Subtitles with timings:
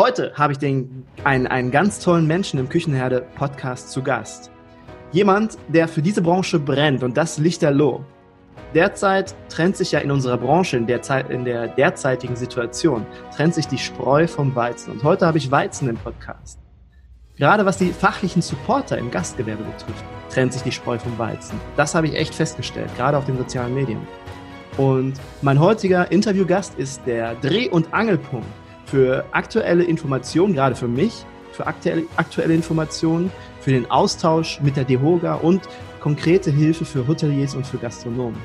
[0.00, 4.50] Heute habe ich den, einen, einen ganz tollen Menschen im Küchenherde Podcast zu Gast.
[5.12, 8.02] Jemand, der für diese Branche brennt und das lichterloh.
[8.74, 13.04] Derzeit trennt sich ja in unserer Branche, in der, Zeit, in der derzeitigen Situation,
[13.36, 14.92] trennt sich die Spreu vom Weizen.
[14.94, 16.58] Und heute habe ich Weizen im Podcast.
[17.36, 21.60] Gerade was die fachlichen Supporter im Gastgewerbe betrifft, trennt sich die Spreu vom Weizen.
[21.76, 24.00] Das habe ich echt festgestellt, gerade auf den sozialen Medien.
[24.78, 28.46] Und mein heutiger Interviewgast ist der Dreh- und Angelpunkt
[28.90, 34.84] für aktuelle Informationen, gerade für mich, für aktuelle, aktuelle Informationen, für den Austausch mit der
[34.84, 35.62] DEHOGA und
[36.00, 38.40] konkrete Hilfe für Hoteliers und für Gastronomen.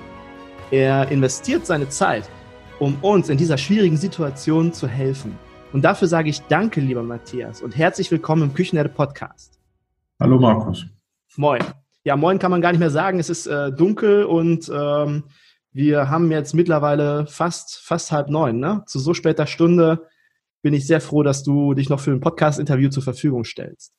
[0.69, 2.29] Er investiert seine Zeit,
[2.77, 5.35] um uns in dieser schwierigen Situation zu helfen.
[5.73, 9.59] Und dafür sage ich Danke, lieber Matthias, und herzlich willkommen im Küchenherde Podcast.
[10.19, 10.85] Hallo Markus.
[11.37, 11.63] Moin.
[12.03, 13.19] Ja, moin kann man gar nicht mehr sagen.
[13.19, 15.23] Es ist äh, dunkel und ähm,
[15.71, 18.59] wir haben jetzt mittlerweile fast, fast halb neun.
[18.59, 18.83] Ne?
[18.85, 20.07] Zu so später Stunde
[20.65, 23.93] bin ich sehr froh, dass du dich noch für ein Podcast-Interview zur Verfügung stellst.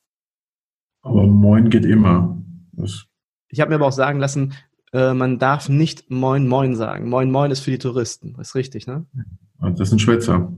[1.00, 2.42] Aber moin geht immer.
[2.72, 3.06] Das
[3.46, 4.52] ich habe mir aber auch sagen lassen,
[4.92, 7.08] äh, man darf nicht moin moin sagen.
[7.08, 8.34] Moin moin ist für die Touristen.
[8.36, 9.06] Das ist richtig, ne?
[9.60, 10.52] Das ist ein Schwätzer.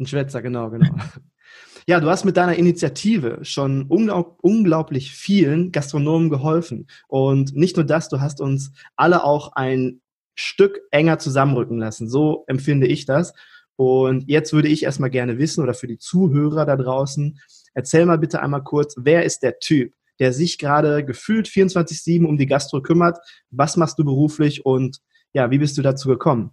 [0.00, 0.96] Ein Schwätzer, genau, genau.
[1.86, 6.88] ja, du hast mit deiner Initiative schon unglaub, unglaublich vielen Gastronomen geholfen.
[7.06, 10.00] Und nicht nur das, du hast uns alle auch ein
[10.34, 12.08] Stück enger zusammenrücken lassen.
[12.08, 13.32] So empfinde ich das.
[13.80, 17.38] Und jetzt würde ich erstmal gerne wissen oder für die Zuhörer da draußen,
[17.72, 22.36] erzähl mal bitte einmal kurz, wer ist der Typ, der sich gerade gefühlt 24-7 um
[22.36, 23.16] die Gastro kümmert?
[23.50, 24.98] Was machst du beruflich und
[25.32, 26.50] ja, wie bist du dazu gekommen?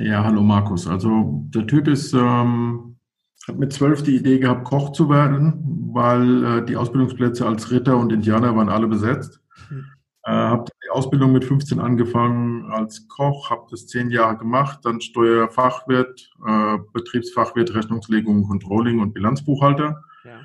[0.00, 0.88] Ja, hallo Markus.
[0.88, 2.96] Also der Typ ist, ähm,
[3.46, 7.96] hat mit zwölf die Idee gehabt, Koch zu werden, weil äh, die Ausbildungsplätze als Ritter
[7.96, 9.40] und Indianer waren alle besetzt.
[10.24, 15.00] Äh, habe die Ausbildung mit 15 angefangen als Koch, habe das zehn Jahre gemacht, dann
[15.00, 20.04] Steuerfachwirt, äh, Betriebsfachwirt, Rechnungslegung, Controlling und Bilanzbuchhalter.
[20.24, 20.40] Ja.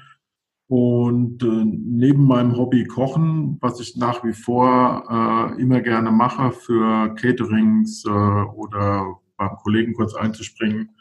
[0.68, 6.52] Und äh, neben meinem Hobby Kochen, was ich nach wie vor äh, immer gerne mache
[6.52, 10.95] für Caterings äh, oder beim Kollegen kurz einzuspringen,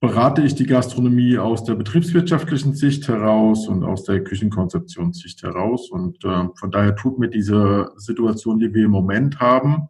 [0.00, 5.90] berate ich die Gastronomie aus der betriebswirtschaftlichen Sicht heraus und aus der Küchenkonzeptionssicht heraus.
[5.90, 9.88] Und äh, von daher tut mir diese Situation, die wir im Moment haben,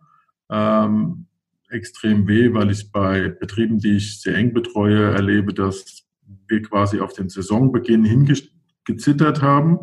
[0.51, 1.27] ähm,
[1.69, 6.07] extrem weh, weil ich bei Betrieben, die ich sehr eng betreue, erlebe, dass
[6.47, 9.79] wir quasi auf den Saisonbeginn hingezittert haben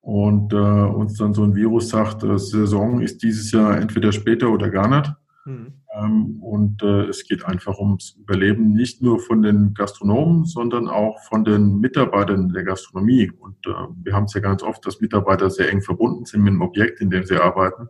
[0.00, 4.50] und äh, uns dann so ein Virus sagt, äh, Saison ist dieses Jahr entweder später
[4.50, 5.12] oder gar nicht.
[5.44, 5.74] Mhm.
[5.96, 11.18] Ähm, und äh, es geht einfach ums Überleben nicht nur von den Gastronomen, sondern auch
[11.28, 13.30] von den Mitarbeitern der Gastronomie.
[13.30, 13.70] Und äh,
[14.02, 17.00] wir haben es ja ganz oft, dass Mitarbeiter sehr eng verbunden sind mit dem Objekt,
[17.00, 17.88] in dem sie arbeiten.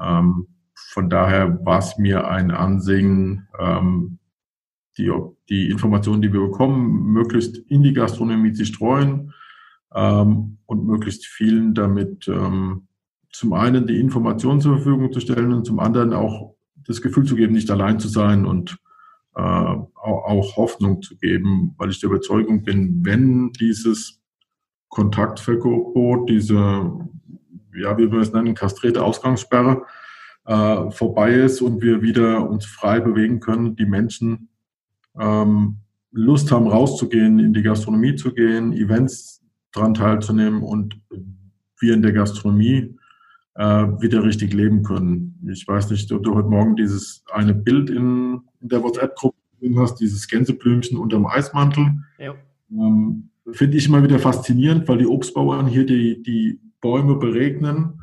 [0.00, 4.18] Ähm, von daher war es mir ein Ansehen, ähm,
[4.98, 5.10] die,
[5.48, 9.32] die Informationen, die wir bekommen, möglichst in die Gastronomie zu streuen
[9.90, 16.12] und möglichst vielen damit zum einen die Informationen zur Verfügung zu stellen und zum anderen
[16.12, 16.55] auch
[16.86, 18.78] das Gefühl zu geben, nicht allein zu sein und
[19.34, 24.22] äh, auch, Hoffnung zu geben, weil ich der Überzeugung bin, wenn dieses
[24.88, 26.54] Kontaktverbot, diese,
[27.74, 29.82] ja, wie wir es nennen, kastrierte Ausgangssperre
[30.46, 34.48] äh, vorbei ist und wir wieder uns frei bewegen können, die Menschen
[35.18, 35.78] ähm,
[36.12, 39.42] Lust haben, rauszugehen, in die Gastronomie zu gehen, Events
[39.72, 40.98] daran teilzunehmen und
[41.78, 42.96] wir in der Gastronomie
[43.58, 45.40] wieder richtig leben können.
[45.50, 49.78] Ich weiß nicht, ob du heute Morgen dieses eine Bild in, in der WhatsApp-Gruppe gesehen
[49.78, 51.86] hast, dieses Gänseblümchen unterm Eismantel.
[52.18, 52.34] Ja.
[52.70, 58.02] Ähm, Finde ich immer wieder faszinierend, weil die Obstbauern hier die, die Bäume beregnen,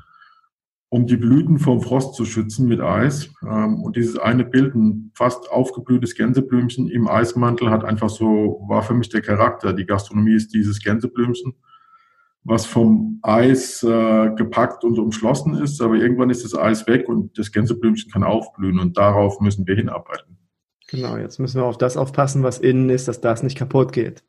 [0.90, 3.30] um die Blüten vom Frost zu schützen mit Eis.
[3.44, 8.84] Ähm, und dieses eine Bild, ein fast aufgeblühtes Gänseblümchen im Eismantel, hat einfach so, war
[8.84, 9.74] für mich der Charakter.
[9.74, 11.56] Die Gastronomie ist dieses Gänseblümchen.
[12.44, 17.38] Was vom Eis äh, gepackt und umschlossen ist, aber irgendwann ist das Eis weg und
[17.38, 20.38] das Gänseblümchen kann aufblühen und darauf müssen wir hinarbeiten.
[20.88, 24.24] Genau, jetzt müssen wir auf das aufpassen, was innen ist, dass das nicht kaputt geht.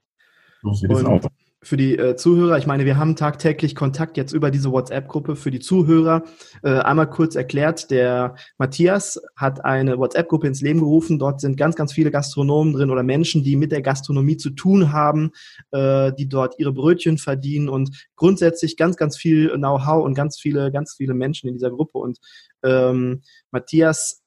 [0.62, 1.22] So sieht es aus
[1.64, 5.34] für die äh, Zuhörer, ich meine, wir haben tagtäglich Kontakt jetzt über diese WhatsApp-Gruppe.
[5.34, 6.22] Für die Zuhörer
[6.62, 11.18] äh, einmal kurz erklärt, der Matthias hat eine WhatsApp-Gruppe ins Leben gerufen.
[11.18, 14.92] Dort sind ganz, ganz viele Gastronomen drin oder Menschen, die mit der Gastronomie zu tun
[14.92, 15.30] haben,
[15.70, 20.70] äh, die dort ihre Brötchen verdienen und grundsätzlich ganz, ganz viel Know-how und ganz viele,
[20.70, 21.98] ganz viele Menschen in dieser Gruppe.
[21.98, 22.18] Und
[22.62, 24.23] ähm, Matthias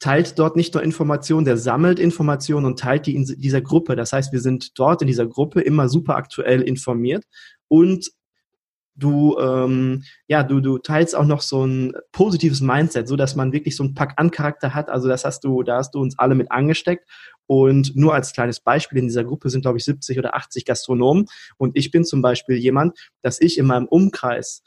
[0.00, 3.94] teilt dort nicht nur Informationen, der sammelt Informationen und teilt die in dieser Gruppe.
[3.94, 7.24] Das heißt, wir sind dort in dieser Gruppe immer super aktuell informiert
[7.68, 8.10] und
[8.96, 13.52] du ähm, ja du du teilst auch noch so ein positives Mindset, so dass man
[13.52, 14.88] wirklich so ein Pack an Charakter hat.
[14.88, 17.08] Also das hast du, da hast du uns alle mit angesteckt.
[17.46, 21.26] Und nur als kleines Beispiel in dieser Gruppe sind glaube ich 70 oder 80 Gastronomen
[21.56, 24.62] und ich bin zum Beispiel jemand, dass ich in meinem Umkreis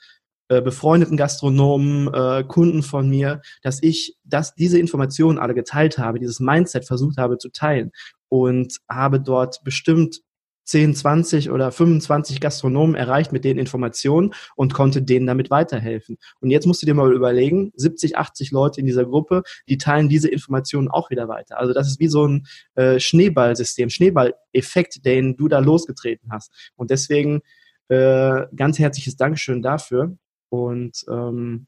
[0.49, 6.19] äh, befreundeten Gastronomen, äh, Kunden von mir, dass ich dass diese Informationen alle geteilt habe,
[6.19, 7.91] dieses Mindset versucht habe zu teilen
[8.29, 10.21] und habe dort bestimmt
[10.65, 16.17] 10, 20 oder 25 Gastronomen erreicht mit den Informationen und konnte denen damit weiterhelfen.
[16.39, 20.09] Und jetzt musst du dir mal überlegen, 70, 80 Leute in dieser Gruppe, die teilen
[20.09, 21.59] diese Informationen auch wieder weiter.
[21.59, 26.51] Also das ist wie so ein äh, Schneeballsystem, Schneeballeffekt, den du da losgetreten hast.
[26.75, 27.41] Und deswegen
[27.89, 30.17] äh, ganz herzliches Dankeschön dafür.
[30.53, 31.65] Und ähm,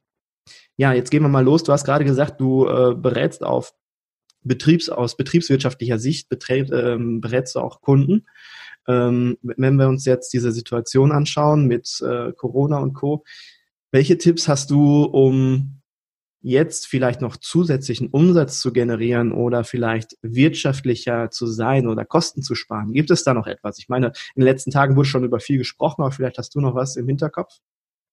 [0.78, 1.64] ja, jetzt gehen wir mal los.
[1.64, 3.74] Du hast gerade gesagt, du äh, berätst auf
[4.44, 8.28] Betriebs, aus betriebswirtschaftlicher Sicht beträt, ähm, berätst du auch Kunden.
[8.88, 13.24] Ähm, wenn wir uns jetzt diese Situation anschauen mit äh, Corona und Co.,
[13.92, 15.82] welche Tipps hast du, um
[16.42, 22.54] jetzt vielleicht noch zusätzlichen Umsatz zu generieren oder vielleicht wirtschaftlicher zu sein oder Kosten zu
[22.54, 22.94] sparen?
[22.94, 23.80] Gibt es da noch etwas?
[23.80, 26.62] Ich meine, in den letzten Tagen wurde schon über viel gesprochen, aber vielleicht hast du
[26.62, 27.62] noch was im Hinterkopf?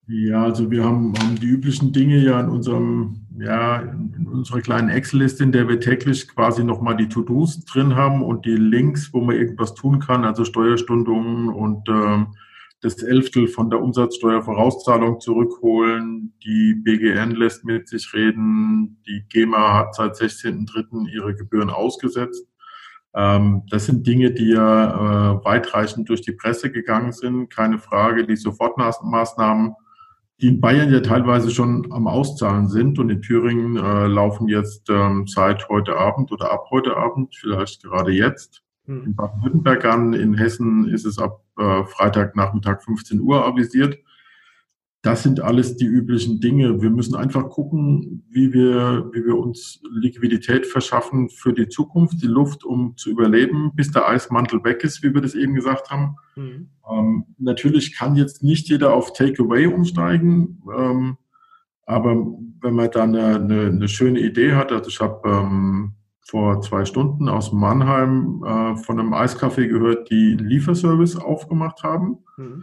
[0.09, 4.89] Ja, also wir haben, haben die üblichen Dinge ja in unserem, ja, in unserer kleinen
[4.89, 9.21] Excel-Liste, in der wir täglich quasi nochmal die To-Dos drin haben und die Links, wo
[9.21, 12.35] man irgendwas tun kann, also Steuerstundungen und ähm,
[12.81, 16.35] das Elftel von der Umsatzsteuervorauszahlung zurückholen.
[16.45, 19.01] Die BGN lässt mit sich reden.
[19.07, 21.09] Die GEMA hat seit 16.03.
[21.09, 22.45] ihre Gebühren ausgesetzt.
[23.15, 27.51] Ähm, das sind Dinge, die ja äh, weitreichend durch die Presse gegangen sind.
[27.51, 28.27] Keine Frage.
[28.27, 29.77] Die Sofortmaßnahmen
[30.43, 34.91] die in Bayern ja teilweise schon am Auszahlen sind und in Thüringen äh, laufen jetzt
[34.91, 38.61] ähm, seit heute Abend oder ab heute Abend, vielleicht gerade jetzt.
[38.87, 39.05] Hm.
[39.05, 43.97] In Baden-Württemberg an, in Hessen ist es ab äh, Freitagnachmittag 15 Uhr avisiert.
[45.03, 46.81] Das sind alles die üblichen Dinge.
[46.81, 52.29] Wir müssen einfach gucken, wie wir, wie wir uns Liquidität verschaffen für die Zukunft, die
[52.29, 56.15] Luft, um zu überleben, bis der Eismantel weg ist, wie wir das eben gesagt haben.
[56.37, 56.69] Mhm.
[56.89, 61.17] Ähm, natürlich kann jetzt nicht jeder auf Takeaway umsteigen, ähm,
[61.85, 62.15] aber
[62.61, 66.85] wenn man da eine, eine, eine, schöne Idee hat, also ich habe ähm, vor zwei
[66.85, 72.19] Stunden aus Mannheim äh, von einem Eiskaffee gehört, die einen Lieferservice aufgemacht haben.
[72.37, 72.63] Mhm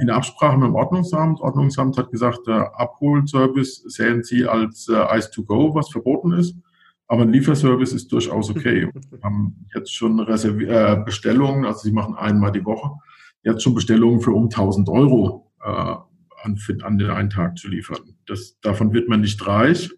[0.00, 1.40] in Absprache mit dem Ordnungsamt.
[1.40, 6.56] Ordnungsamt hat gesagt, der Abholservice sehen Sie als äh, Ice to Go, was verboten ist.
[7.08, 8.90] Aber ein Lieferservice ist durchaus okay.
[9.10, 12.90] Wir haben jetzt schon Reserv äh, Bestellungen, also Sie machen einmal die Woche,
[13.42, 18.16] jetzt schon Bestellungen für um 1000 Euro äh, an, an den einen Tag zu liefern.
[18.26, 19.90] Das, davon wird man nicht reich.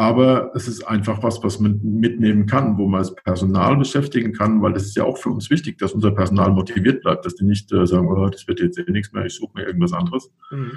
[0.00, 4.62] Aber es ist einfach was, was man mitnehmen kann, wo man das Personal beschäftigen kann,
[4.62, 7.44] weil das ist ja auch für uns wichtig, dass unser Personal motiviert bleibt, dass die
[7.44, 10.32] nicht äh, sagen, oh, das wird jetzt eh nichts mehr, ich suche mir irgendwas anderes.
[10.52, 10.70] Mhm.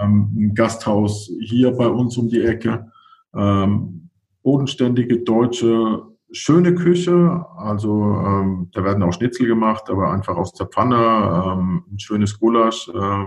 [0.00, 2.86] Ähm, ein Gasthaus hier bei uns um die Ecke,
[3.34, 4.10] ähm,
[4.44, 10.68] bodenständige deutsche schöne Küche, also ähm, da werden auch Schnitzel gemacht, aber einfach aus der
[10.68, 13.24] Pfanne, ähm, ein schönes Gulasch, äh,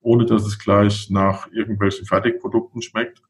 [0.00, 3.20] ohne dass es gleich nach irgendwelchen Fertigprodukten schmeckt.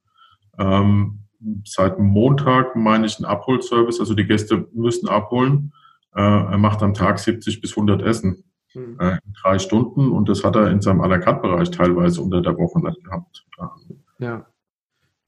[0.58, 1.25] Ähm,
[1.64, 4.00] seit Montag, meine ich, einen Abholservice.
[4.00, 5.72] Also die Gäste müssen abholen.
[6.14, 8.98] Äh, er macht am Tag 70 bis 100 Essen mhm.
[9.00, 12.40] in drei Stunden und das hat er in seinem à la carte Bereich teilweise unter
[12.40, 13.46] der Woche dann gehabt.
[14.18, 14.46] Ja.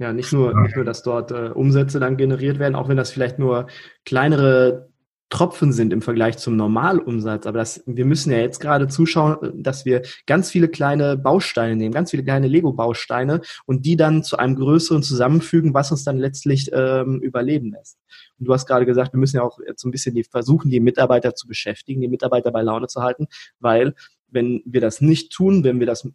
[0.01, 3.11] Ja, nicht nur, nicht nur, dass dort äh, Umsätze dann generiert werden, auch wenn das
[3.11, 3.67] vielleicht nur
[4.05, 4.91] kleinere
[5.31, 7.47] Tropfen sind im Vergleich zum Normalumsatz.
[7.47, 11.93] Aber das, wir müssen ja jetzt gerade zuschauen, dass wir ganz viele kleine Bausteine nehmen,
[11.93, 16.71] ganz viele kleine Lego-Bausteine und die dann zu einem größeren zusammenfügen, was uns dann letztlich
[16.73, 17.99] ähm, überleben lässt.
[18.39, 20.71] Und du hast gerade gesagt, wir müssen ja auch jetzt so ein bisschen die versuchen,
[20.71, 23.27] die Mitarbeiter zu beschäftigen, die Mitarbeiter bei Laune zu halten,
[23.59, 23.95] weil
[24.31, 26.09] wenn wir das nicht tun, wenn wir das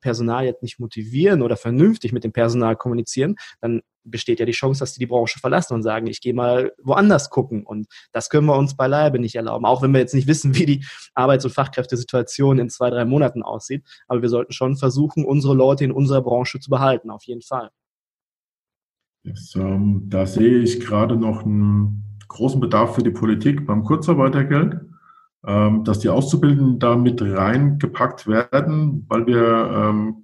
[0.00, 4.80] Personal jetzt nicht motivieren oder vernünftig mit dem Personal kommunizieren, dann besteht ja die Chance,
[4.80, 7.64] dass die die Branche verlassen und sagen, ich gehe mal woanders gucken.
[7.64, 9.64] Und das können wir uns beileibe nicht erlauben.
[9.64, 13.42] Auch wenn wir jetzt nicht wissen, wie die Arbeits- und Fachkräftesituation in zwei, drei Monaten
[13.42, 13.84] aussieht.
[14.08, 17.70] Aber wir sollten schon versuchen, unsere Leute in unserer Branche zu behalten, auf jeden Fall.
[19.24, 24.80] Das, ähm, da sehe ich gerade noch einen großen Bedarf für die Politik beim Kurzarbeitergeld,
[25.46, 30.22] ähm, dass die Auszubildenden da mit reingepackt werden, weil wir ähm,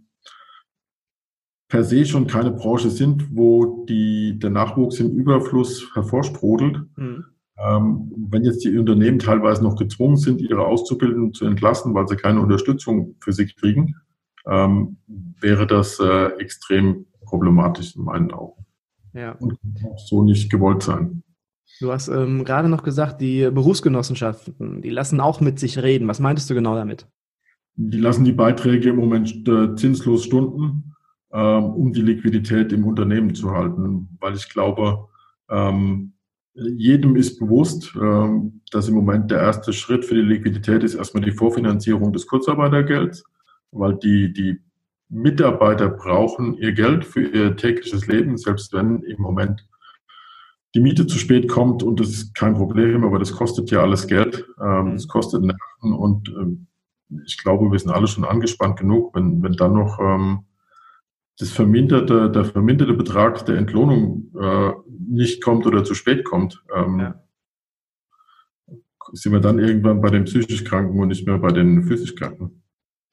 [1.69, 6.81] per se schon keine Branche sind, wo die, der Nachwuchs im Überfluss hervorsprudelt.
[6.97, 7.25] Mhm.
[7.59, 12.17] Ähm, wenn jetzt die Unternehmen teilweise noch gezwungen sind, ihre Auszubildenden zu entlassen, weil sie
[12.17, 13.97] keine Unterstützung für sich kriegen,
[14.47, 14.99] ähm,
[15.41, 18.65] wäre das äh, extrem problematisch in meinen Augen.
[19.13, 19.33] Ja.
[19.33, 21.23] Und auch so nicht gewollt sein.
[21.81, 26.09] Du hast ähm, gerade noch gesagt, die Berufsgenossenschaften, die lassen auch mit sich reden.
[26.09, 27.07] Was meintest du genau damit?
[27.77, 30.95] Die lassen die Beiträge im Moment äh, zinslos stunden,
[31.33, 35.07] ähm, um die Liquidität im Unternehmen zu halten, weil ich glaube,
[35.49, 36.15] ähm,
[36.55, 41.23] jedem ist bewusst, ähm, dass im Moment der erste Schritt für die Liquidität ist erstmal
[41.23, 43.23] die Vorfinanzierung des Kurzarbeitergelds,
[43.71, 44.59] weil die, die
[45.09, 49.68] Mitarbeiter brauchen ihr Geld für ihr tägliches Leben, selbst wenn im Moment
[50.75, 54.07] die Miete zu spät kommt und das ist kein Problem, aber das kostet ja alles
[54.07, 54.47] Geld.
[54.61, 56.67] Ähm, es kostet Nerven und ähm,
[57.25, 60.45] ich glaube, wir sind alle schon angespannt genug, wenn, wenn dann noch ähm,
[61.39, 64.73] das verminderte, der verminderte Betrag der Entlohnung äh,
[65.09, 66.63] nicht kommt oder zu spät kommt.
[66.75, 67.23] Ähm, ja.
[69.13, 72.63] Sind wir dann irgendwann bei den psychisch Kranken und nicht mehr bei den physisch Kranken.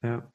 [0.02, 0.30] Ja.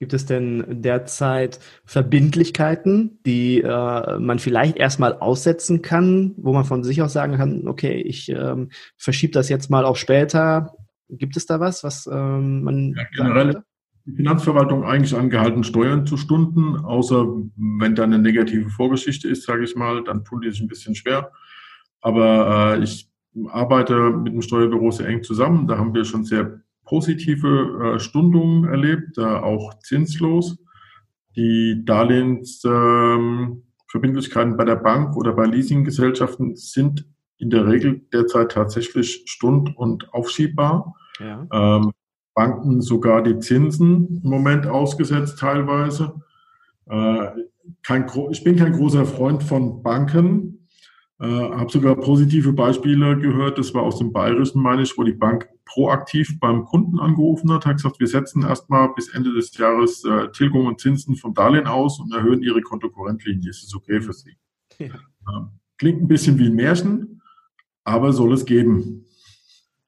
[0.00, 6.82] Gibt es denn derzeit Verbindlichkeiten, die äh, man vielleicht erstmal aussetzen kann, wo man von
[6.82, 10.72] sich aus sagen kann, okay, ich ähm, verschiebe das jetzt mal auf später?
[11.10, 13.62] Gibt es da was, was ähm, man ja, generell
[14.06, 17.26] die Finanzverwaltung eigentlich angehalten, Steuern zu stunden, außer
[17.78, 20.94] wenn da eine negative Vorgeschichte ist, sage ich mal, dann tun die sich ein bisschen
[20.94, 21.30] schwer.
[22.00, 23.10] Aber äh, ich
[23.48, 25.66] arbeite mit dem Steuerbüro sehr eng zusammen.
[25.66, 30.58] Da haben wir schon sehr positive äh, Stundungen erlebt, äh, auch zinslos.
[31.36, 37.06] Die Darlehensverbindlichkeiten ähm, bei der Bank oder bei Leasinggesellschaften sind
[37.38, 40.96] in der Regel derzeit tatsächlich stund- und aufschiebbar.
[41.20, 41.46] Ja.
[41.52, 41.92] Ähm,
[42.34, 46.20] Banken sogar die Zinsen im Moment ausgesetzt teilweise.
[46.86, 47.28] Äh,
[47.84, 50.59] kein, ich bin kein großer Freund von Banken,
[51.20, 55.12] äh, habe sogar positive Beispiele gehört, das war aus dem Bayerischen, meine ich, wo die
[55.12, 60.02] Bank proaktiv beim Kunden angerufen hat, hat gesagt, wir setzen erstmal bis Ende des Jahres
[60.04, 63.50] äh, Tilgung und Zinsen vom Darlehen aus und erhöhen Ihre Kontokorrentlinie.
[63.50, 64.36] Ist es okay für Sie?
[64.78, 64.86] Ja.
[65.28, 67.20] Ähm, klingt ein bisschen wie ein Märchen,
[67.84, 69.04] aber soll es geben.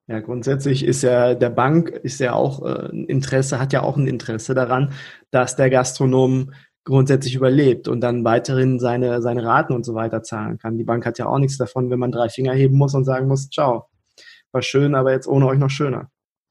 [0.09, 3.97] Ja, grundsätzlich ist ja der Bank ist ja auch äh, ein Interesse, hat ja auch
[3.97, 4.93] ein Interesse daran,
[5.31, 6.53] dass der Gastronom
[6.85, 10.79] grundsätzlich überlebt und dann weiterhin seine, seine Raten und so weiter zahlen kann.
[10.79, 13.29] Die Bank hat ja auch nichts davon, wenn man drei Finger heben muss und sagen
[13.29, 13.87] muss, ciao,
[14.51, 16.11] war schön, aber jetzt ohne euch noch schöner.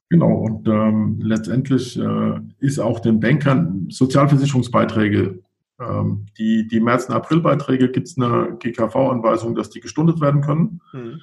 [0.10, 5.40] Genau, und ähm, letztendlich äh, ist auch den Bankern Sozialversicherungsbeiträge,
[5.82, 10.82] ähm, die, die März- und Aprilbeiträge gibt es eine GKV-Anweisung, dass die gestundet werden können.
[10.94, 11.22] Mhm.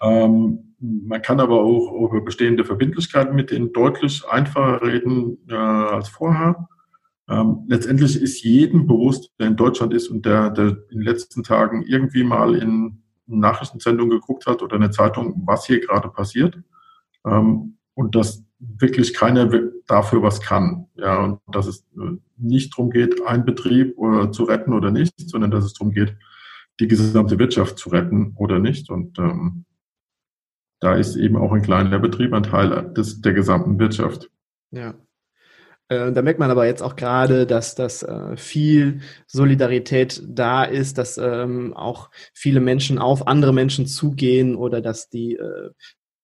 [0.00, 6.08] Ähm, man kann aber auch über bestehende Verbindlichkeiten mit denen deutlich einfacher reden äh, als
[6.08, 6.68] vorher.
[7.28, 11.42] Ähm, letztendlich ist jedem bewusst, der in Deutschland ist und der, der in den letzten
[11.42, 16.58] Tagen irgendwie mal in Nachrichtensendung geguckt hat oder eine Zeitung, was hier gerade passiert.
[17.24, 19.50] Ähm, und dass wirklich keiner
[19.86, 20.86] dafür was kann.
[20.94, 25.14] Ja, und dass es äh, nicht darum geht, einen Betrieb oder, zu retten oder nicht,
[25.28, 26.16] sondern dass es darum geht,
[26.80, 28.90] die gesamte Wirtschaft zu retten oder nicht.
[28.90, 29.64] Und ähm,
[30.80, 34.30] da ist eben auch ein kleiner Betrieb ein Teil des, der gesamten Wirtschaft.
[34.70, 34.94] Ja.
[35.92, 40.96] Äh, da merkt man aber jetzt auch gerade, dass das äh, viel Solidarität da ist,
[40.98, 45.70] dass ähm, auch viele Menschen auf andere Menschen zugehen oder dass die äh,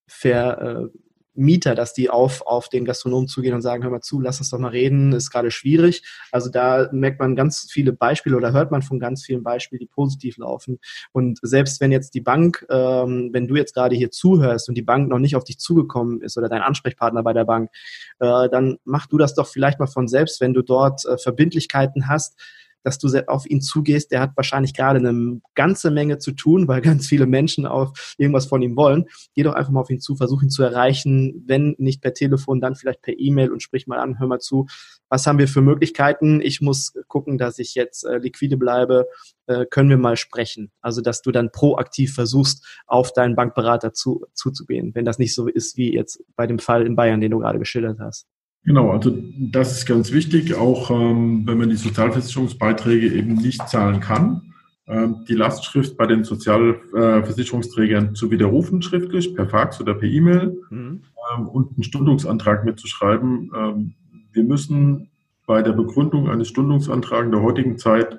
[0.06, 0.98] ver, äh,
[1.38, 4.50] Mieter, dass die auf, auf den Gastronomen zugehen und sagen, hör mal zu, lass uns
[4.50, 6.02] doch mal reden, ist gerade schwierig.
[6.32, 9.86] Also da merkt man ganz viele Beispiele oder hört man von ganz vielen Beispielen, die
[9.86, 10.78] positiv laufen.
[11.12, 14.82] Und selbst wenn jetzt die Bank, ähm, wenn du jetzt gerade hier zuhörst und die
[14.82, 17.70] Bank noch nicht auf dich zugekommen ist oder dein Ansprechpartner bei der Bank,
[18.18, 22.08] äh, dann mach du das doch vielleicht mal von selbst, wenn du dort äh, Verbindlichkeiten
[22.08, 22.38] hast,
[22.82, 24.12] dass du auf ihn zugehst.
[24.12, 28.46] Der hat wahrscheinlich gerade eine ganze Menge zu tun, weil ganz viele Menschen auf irgendwas
[28.46, 29.06] von ihm wollen.
[29.34, 31.44] Geh doch einfach mal auf ihn zu, versuch ihn zu erreichen.
[31.46, 34.66] Wenn nicht per Telefon, dann vielleicht per E-Mail und sprich mal an, hör mal zu.
[35.08, 36.40] Was haben wir für Möglichkeiten?
[36.40, 39.06] Ich muss gucken, dass ich jetzt äh, liquide bleibe.
[39.46, 40.70] Äh, können wir mal sprechen?
[40.80, 45.48] Also, dass du dann proaktiv versuchst, auf deinen Bankberater zu, zuzugehen, wenn das nicht so
[45.48, 48.26] ist wie jetzt bei dem Fall in Bayern, den du gerade geschildert hast.
[48.68, 54.00] Genau, also das ist ganz wichtig, auch ähm, wenn man die Sozialversicherungsbeiträge eben nicht zahlen
[54.00, 54.52] kann,
[54.86, 61.00] ähm, die Lastschrift bei den Sozialversicherungsträgern zu widerrufen schriftlich, per Fax oder per E-Mail mhm.
[61.34, 63.50] ähm, und einen Stundungsantrag mitzuschreiben.
[63.56, 63.94] Ähm,
[64.32, 65.08] wir müssen
[65.46, 68.18] bei der Begründung eines Stundungsantrags in der heutigen Zeit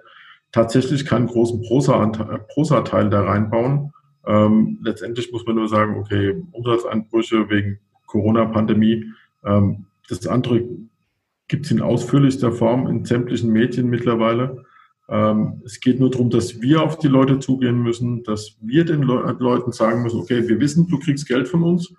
[0.52, 3.94] tatsächlich keinen großen Prosa-Teil da reinbauen.
[4.26, 7.78] Ähm, letztendlich muss man nur sagen, okay, Umsatzeinbrüche wegen
[8.08, 9.06] Corona-Pandemie,
[9.46, 10.64] ähm, das andere
[11.48, 14.64] gibt es in ausführlichster Form in sämtlichen Medien mittlerweile.
[15.10, 19.04] Ähm, es geht nur darum, dass wir auf die Leute zugehen müssen, dass wir den
[19.04, 21.94] Le Leuten sagen müssen, okay, wir wissen, du kriegst Geld von uns.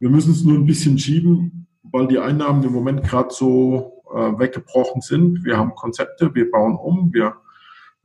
[0.00, 4.38] Wir müssen es nur ein bisschen schieben, weil die Einnahmen im Moment gerade so äh,
[4.38, 5.44] weggebrochen sind.
[5.44, 7.36] Wir haben Konzepte, wir bauen um, wir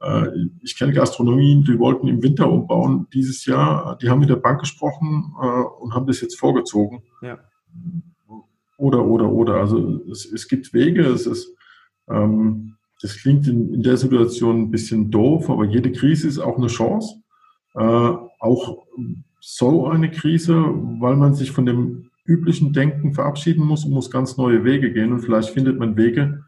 [0.04, 0.28] äh,
[0.62, 3.98] ich kenne Gastronomien, die wollten im Winter umbauen dieses Jahr.
[4.02, 5.46] Die haben mit der Bank gesprochen äh,
[5.82, 7.04] und haben das jetzt vorgezogen.
[7.22, 7.40] Ja.
[8.77, 9.56] Oder, oder, oder.
[9.56, 11.03] Also es, es gibt Wege.
[11.03, 11.56] Es ist,
[12.10, 16.58] ähm, das klingt in, in, der Situation ein bisschen doof, aber jede Krise ist auch
[16.58, 17.22] eine Chance.
[17.75, 17.80] Äh,
[18.39, 18.86] auch
[19.39, 24.38] so eine Krise, weil man sich von dem üblichen Denken verabschieden muss und muss ganz
[24.38, 25.12] neue Wege gehen.
[25.12, 26.44] Und vielleicht findet man Wege,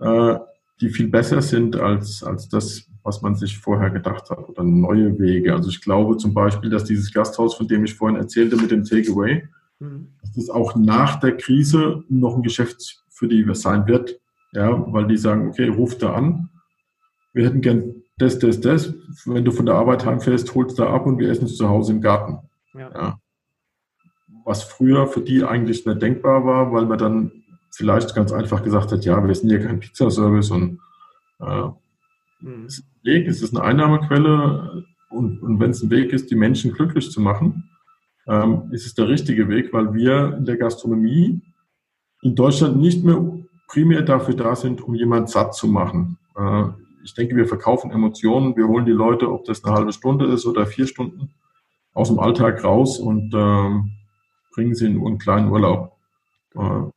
[0.00, 0.36] äh,
[0.80, 5.18] die viel besser sind als, als das, was man sich vorher gedacht hat oder neue
[5.18, 5.54] Wege.
[5.54, 8.84] Also ich glaube zum Beispiel, dass dieses Gasthaus, von dem ich vorhin erzählte mit dem
[8.84, 9.48] Takeaway.
[9.78, 14.20] Dass das auch nach der Krise noch ein Geschäft für die sein wird.
[14.52, 16.48] Ja, weil die sagen, okay, ruf da an.
[17.32, 18.94] Wir hätten gern das, das, das.
[19.26, 21.92] Wenn du von der Arbeit heimfährst, holst da ab und wir essen es zu Hause
[21.92, 22.38] im Garten.
[22.74, 22.90] Ja.
[22.94, 23.20] ja.
[24.44, 27.32] Was früher für die eigentlich nicht denkbar war, weil man dann
[27.70, 30.80] vielleicht ganz einfach gesagt hat, ja, wir sind hier kein Pizzaservice und
[31.40, 31.68] äh,
[32.40, 32.64] mhm.
[32.66, 36.30] es ist ein Weg, es ist eine Einnahmequelle und, und wenn es ein Weg ist,
[36.30, 37.68] die Menschen glücklich zu machen,
[38.26, 41.40] ähm, ist es der richtige Weg, weil wir in der Gastronomie
[42.22, 43.24] in Deutschland nicht mehr
[43.68, 46.18] primär dafür da sind, um jemand satt zu machen.
[46.36, 46.64] Äh,
[47.04, 50.44] ich denke, wir verkaufen Emotionen, wir holen die Leute, ob das eine halbe Stunde ist
[50.44, 51.30] oder vier Stunden,
[51.94, 53.92] aus dem Alltag raus und ähm,
[54.52, 55.92] bringen sie in einen kleinen Urlaub.
[56.54, 56.90] Äh,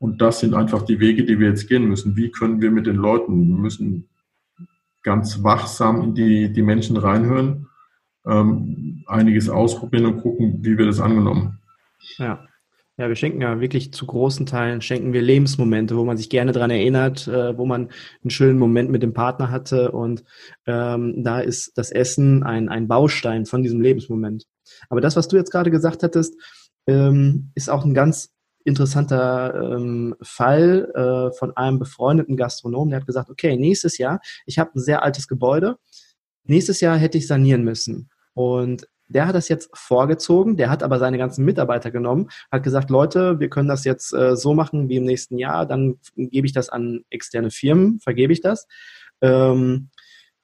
[0.00, 2.16] und das sind einfach die Wege, die wir jetzt gehen müssen.
[2.16, 4.08] Wie können wir mit den Leuten, wir müssen
[5.02, 7.66] ganz wachsam in die, die Menschen reinhören
[8.28, 11.58] ähm, einiges ausprobieren und gucken, wie wir das angenommen.
[12.18, 12.44] Ja.
[13.00, 16.50] Ja, wir schenken ja wirklich zu großen Teilen, schenken wir Lebensmomente, wo man sich gerne
[16.50, 17.90] dran erinnert, äh, wo man
[18.24, 20.24] einen schönen Moment mit dem Partner hatte und
[20.66, 24.46] ähm, da ist das Essen ein, ein Baustein von diesem Lebensmoment.
[24.88, 26.34] Aber das, was du jetzt gerade gesagt hattest,
[26.88, 33.06] ähm, ist auch ein ganz interessanter ähm, Fall äh, von einem befreundeten Gastronomen, der hat
[33.06, 35.78] gesagt, okay, nächstes Jahr, ich habe ein sehr altes Gebäude,
[36.44, 38.10] nächstes Jahr hätte ich sanieren müssen.
[38.38, 42.88] Und der hat das jetzt vorgezogen, der hat aber seine ganzen Mitarbeiter genommen, hat gesagt,
[42.88, 46.52] Leute, wir können das jetzt äh, so machen wie im nächsten Jahr, dann gebe ich
[46.52, 48.68] das an externe Firmen, vergebe ich das.
[49.22, 49.88] Ähm,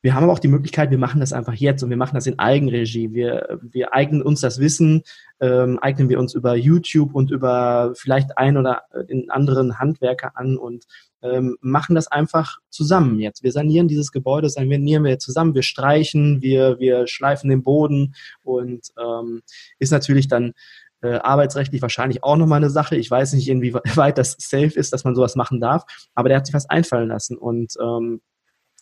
[0.05, 2.27] wir haben aber auch die Möglichkeit, wir machen das einfach jetzt und wir machen das
[2.27, 3.15] in Eigenregie.
[3.15, 5.03] Wir, wir eignen uns das Wissen,
[5.41, 10.59] ähm, eignen wir uns über YouTube und über vielleicht ein oder in anderen Handwerker an
[10.59, 10.85] und
[11.23, 13.43] ähm, machen das einfach zusammen jetzt.
[13.43, 18.89] Wir sanieren dieses Gebäude, sanieren wir zusammen, wir streichen, wir, wir schleifen den Boden und
[19.03, 19.41] ähm,
[19.79, 20.53] ist natürlich dann
[21.01, 22.97] äh, arbeitsrechtlich wahrscheinlich auch nochmal eine Sache.
[22.97, 26.47] Ich weiß nicht, inwieweit das safe ist, dass man sowas machen darf, aber der hat
[26.47, 28.21] sich was einfallen lassen und ähm,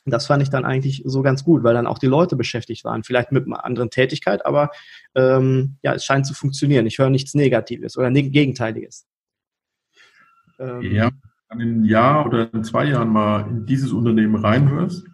[0.05, 3.05] das fand ich dann eigentlich so ganz gut, weil dann auch die Leute beschäftigt waren,
[3.05, 4.71] vielleicht mit einer anderen Tätigkeit, aber
[5.15, 6.87] ähm, ja, es scheint zu funktionieren.
[6.87, 9.07] Ich höre nichts Negatives oder ne Gegenteiliges.
[10.59, 11.11] Ähm, ja,
[11.51, 15.05] wenn du ein Jahr oder in zwei Jahren mal in dieses Unternehmen reinhörst,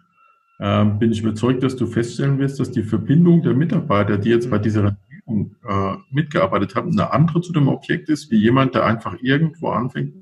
[0.59, 4.49] ähm, bin ich überzeugt, dass du feststellen wirst, dass die Verbindung der Mitarbeiter, die jetzt
[4.49, 4.63] bei mhm.
[4.63, 9.15] dieser Regierung äh, mitgearbeitet haben, eine andere zu dem Objekt ist, wie jemand, der einfach
[9.21, 10.13] irgendwo anfängt,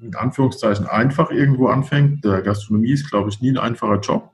[0.00, 2.24] in Anführungszeichen einfach irgendwo anfängt.
[2.24, 4.30] Der Gastronomie ist, glaube ich, nie ein einfacher Job.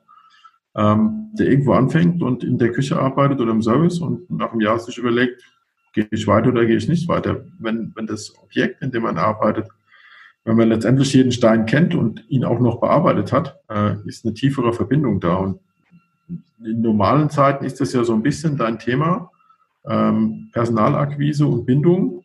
[0.77, 4.61] Ähm, der irgendwo anfängt und in der Küche arbeitet oder im Service und nach einem
[4.61, 5.43] Jahr sich überlegt,
[5.93, 7.45] gehe ich weiter oder gehe ich nicht weiter.
[7.59, 9.69] Wenn, wenn das Objekt, in dem man arbeitet,
[10.45, 14.35] wenn man letztendlich jeden Stein kennt und ihn auch noch bearbeitet hat, äh, ist eine
[14.35, 15.37] tiefere Verbindung da.
[15.37, 15.61] Und
[16.63, 19.31] in normalen Zeiten ist das ja so ein bisschen dein Thema,
[19.87, 22.25] ähm, Personalakquise und Bindung.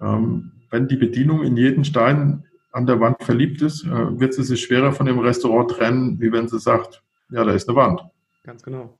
[0.00, 4.44] Ähm, wenn die Bedienung in jeden Stein an der Wand verliebt ist, äh, wird sie
[4.44, 8.02] sich schwerer von dem Restaurant trennen, wie wenn sie sagt, ja, da ist eine Wand.
[8.44, 8.98] Ganz genau.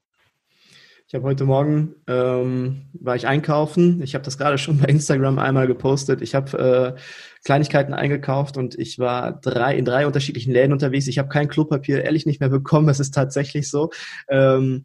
[1.10, 4.02] Ich habe heute Morgen, ähm, war ich einkaufen.
[4.02, 6.20] Ich habe das gerade schon bei Instagram einmal gepostet.
[6.20, 7.00] Ich habe äh,
[7.46, 11.06] Kleinigkeiten eingekauft und ich war drei, in drei unterschiedlichen Läden unterwegs.
[11.06, 12.90] Ich habe kein Klopapier ehrlich nicht mehr bekommen.
[12.90, 13.88] Es ist tatsächlich so.
[14.28, 14.84] Ähm,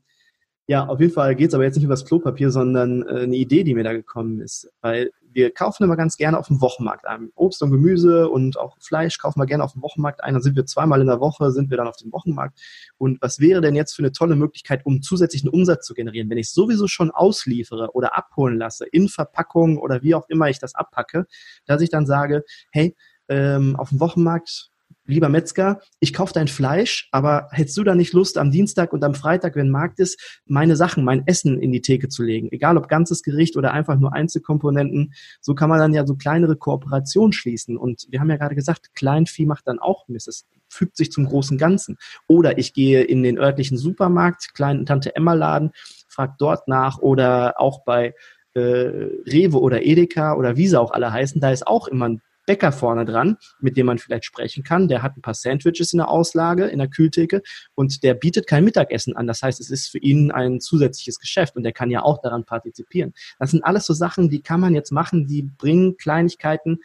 [0.65, 3.35] ja, auf jeden Fall geht es aber jetzt nicht über das Klopapier, sondern äh, eine
[3.35, 4.71] Idee, die mir da gekommen ist.
[4.79, 7.31] Weil wir kaufen immer ganz gerne auf dem Wochenmarkt ein.
[7.35, 10.33] Obst und Gemüse und auch Fleisch kaufen wir gerne auf dem Wochenmarkt ein.
[10.33, 12.59] Dann sind wir zweimal in der Woche, sind wir dann auf dem Wochenmarkt.
[12.97, 16.37] Und was wäre denn jetzt für eine tolle Möglichkeit, um zusätzlichen Umsatz zu generieren, wenn
[16.37, 20.75] ich sowieso schon ausliefere oder abholen lasse, in Verpackung oder wie auch immer ich das
[20.75, 21.25] abpacke,
[21.65, 22.95] dass ich dann sage, hey,
[23.29, 24.72] ähm, auf dem Wochenmarkt
[25.05, 29.03] lieber Metzger, ich kaufe dein Fleisch, aber hättest du da nicht Lust, am Dienstag und
[29.03, 32.49] am Freitag, wenn Markt ist, meine Sachen, mein Essen in die Theke zu legen?
[32.51, 35.13] Egal ob ganzes Gericht oder einfach nur Einzelkomponenten.
[35.41, 37.77] So kann man dann ja so kleinere Kooperationen schließen.
[37.77, 40.27] Und wir haben ja gerade gesagt, Kleinvieh macht dann auch Mist.
[40.27, 41.97] Es fügt sich zum großen Ganzen.
[42.27, 45.71] Oder ich gehe in den örtlichen Supermarkt, kleinen Tante Emma Laden,
[46.07, 48.13] frag dort nach oder auch bei
[48.53, 52.21] äh, Rewe oder Edeka oder wie sie auch alle heißen, da ist auch immer ein
[52.45, 54.87] Bäcker vorne dran, mit dem man vielleicht sprechen kann.
[54.87, 57.41] Der hat ein paar Sandwiches in der Auslage, in der Kühltheke
[57.75, 59.27] und der bietet kein Mittagessen an.
[59.27, 62.43] Das heißt, es ist für ihn ein zusätzliches Geschäft und der kann ja auch daran
[62.43, 63.13] partizipieren.
[63.39, 66.79] Das sind alles so Sachen, die kann man jetzt machen, die bringen Kleinigkeiten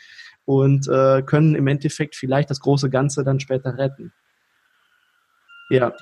[0.45, 4.13] und äh, können im Endeffekt vielleicht das große Ganze dann später retten.
[5.71, 5.93] Ja,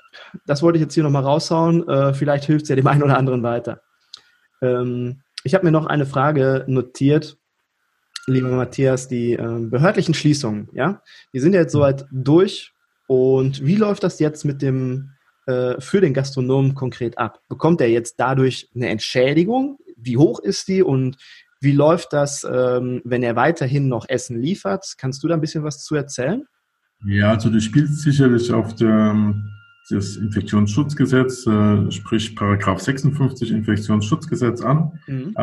[0.47, 1.89] das wollte ich jetzt hier nochmal raushauen.
[1.89, 3.83] Äh, vielleicht hilft es ja dem einen oder anderen weiter.
[4.63, 7.39] Ähm, ich habe mir noch eine Frage notiert
[8.27, 12.73] lieber Matthias, die äh, behördlichen Schließungen, ja, die sind ja jetzt soweit durch.
[13.07, 15.11] Und wie läuft das jetzt mit dem
[15.47, 17.41] äh, für den Gastronomen konkret ab?
[17.49, 19.79] Bekommt er jetzt dadurch eine Entschädigung?
[19.97, 21.17] Wie hoch ist die und
[21.61, 24.95] wie läuft das, ähm, wenn er weiterhin noch Essen liefert?
[24.99, 26.45] Kannst du da ein bisschen was zu erzählen?
[27.07, 29.35] Ja, also du spielst sicherlich auf der,
[29.91, 34.99] das Infektionsschutzgesetz, äh, sprich Paragraph 56 Infektionsschutzgesetz an.
[35.07, 35.35] Mhm.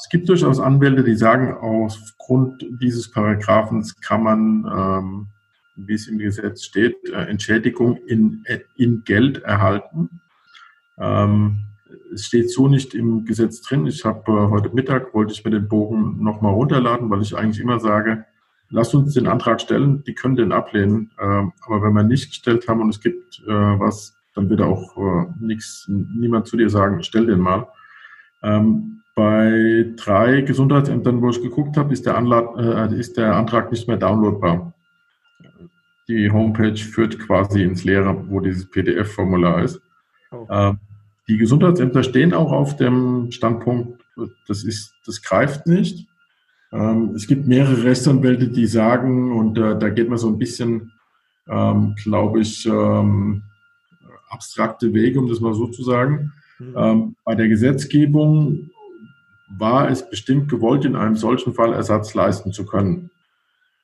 [0.00, 5.26] Es gibt durchaus Anwälte, die sagen, aufgrund dieses Paragraphens kann man, ähm,
[5.74, 8.44] wie es im Gesetz steht, äh, Entschädigung in,
[8.76, 10.20] in Geld erhalten.
[10.98, 11.64] Ähm,
[12.12, 13.86] es steht so nicht im Gesetz drin.
[13.86, 17.60] Ich habe äh, heute Mittag, wollte ich mir den Bogen nochmal runterladen, weil ich eigentlich
[17.60, 18.24] immer sage,
[18.70, 21.10] lasst uns den Antrag stellen, die können den ablehnen.
[21.20, 24.96] Ähm, aber wenn wir nicht gestellt haben und es gibt äh, was, dann wird auch
[24.96, 27.66] äh, nichts, niemand zu dir sagen, stell den mal.
[28.42, 33.72] Ähm, bei drei Gesundheitsämtern, wo ich geguckt habe, ist der, Anlad, äh, ist der Antrag
[33.72, 34.72] nicht mehr downloadbar.
[36.06, 39.80] Die Homepage führt quasi ins Leere, wo dieses PDF-Formular ist.
[40.30, 40.46] Oh.
[40.48, 40.78] Ähm,
[41.26, 44.00] die Gesundheitsämter stehen auch auf dem Standpunkt,
[44.46, 46.06] das, ist, das greift nicht.
[46.70, 50.92] Ähm, es gibt mehrere Rechtsanwälte, die sagen, und äh, da geht man so ein bisschen,
[51.48, 53.42] ähm, glaube ich, ähm,
[54.30, 56.32] abstrakte Wege, um das mal so zu sagen.
[56.60, 57.16] Mhm.
[57.24, 58.70] Bei der Gesetzgebung
[59.56, 63.10] war es bestimmt gewollt, in einem solchen Fall Ersatz leisten zu können.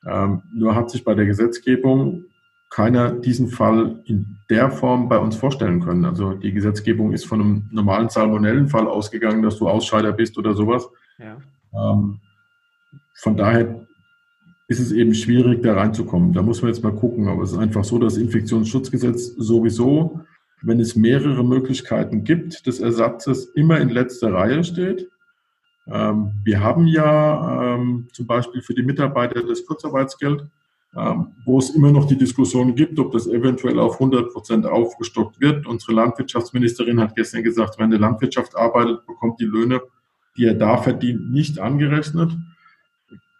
[0.05, 2.25] Ähm, nur hat sich bei der Gesetzgebung
[2.69, 6.05] keiner diesen Fall in der Form bei uns vorstellen können.
[6.05, 10.87] Also die Gesetzgebung ist von einem normalen Salmonellenfall ausgegangen, dass du Ausscheider bist oder sowas.
[11.17, 11.37] Ja.
[11.73, 12.19] Ähm,
[13.15, 13.85] von daher
[14.67, 16.33] ist es eben schwierig, da reinzukommen.
[16.33, 17.27] Da muss man jetzt mal gucken.
[17.27, 20.21] Aber es ist einfach so, dass das Infektionsschutzgesetz sowieso,
[20.61, 25.09] wenn es mehrere Möglichkeiten gibt des Ersatzes, immer in letzter Reihe steht.
[25.87, 30.45] Ähm, wir haben ja ähm, zum Beispiel für die Mitarbeiter das Kurzarbeitsgeld,
[30.95, 35.39] ähm, wo es immer noch die Diskussion gibt, ob das eventuell auf 100 Prozent aufgestockt
[35.39, 35.67] wird.
[35.67, 39.81] Unsere Landwirtschaftsministerin hat gestern gesagt, wenn der Landwirtschaft arbeitet, bekommt die Löhne,
[40.37, 42.31] die er da verdient, nicht angerechnet.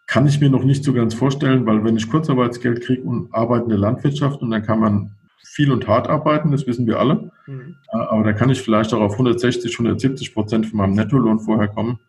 [0.07, 3.63] Kann ich mir noch nicht so ganz vorstellen, weil wenn ich Kurzarbeitsgeld kriege und arbeite
[3.63, 7.31] in der Landwirtschaft und dann kann man viel und hart arbeiten, das wissen wir alle.
[7.47, 7.75] Mhm.
[7.91, 11.69] Äh, aber da kann ich vielleicht auch auf 160, 170 Prozent von meinem Nettolohn vorher
[11.69, 11.99] kommen.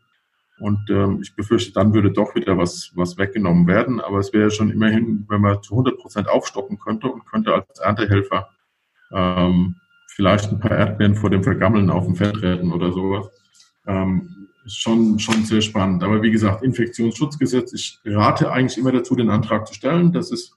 [0.58, 4.00] Und ähm, ich befürchte, dann würde doch wieder was, was weggenommen werden.
[4.00, 7.78] Aber es wäre schon immerhin, wenn man zu 100 Prozent aufstocken könnte und könnte als
[7.78, 8.48] Erntehelfer
[9.12, 9.76] ähm,
[10.08, 13.28] vielleicht ein paar Erdbeeren vor dem Vergammeln auf dem Feld retten oder sowas.
[13.86, 16.02] Ähm, schon, schon sehr spannend.
[16.02, 20.12] Aber wie gesagt, Infektionsschutzgesetz, ich rate eigentlich immer dazu, den Antrag zu stellen.
[20.12, 20.56] Das ist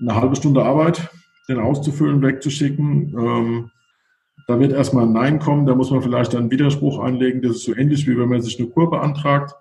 [0.00, 1.10] eine halbe Stunde Arbeit,
[1.48, 3.14] den auszufüllen, wegzuschicken.
[3.18, 3.70] Ähm,
[4.46, 7.42] da wird erstmal ein Nein kommen, da muss man vielleicht einen Widerspruch einlegen.
[7.42, 9.54] Das ist so ähnlich wie wenn man sich eine Kur beantragt.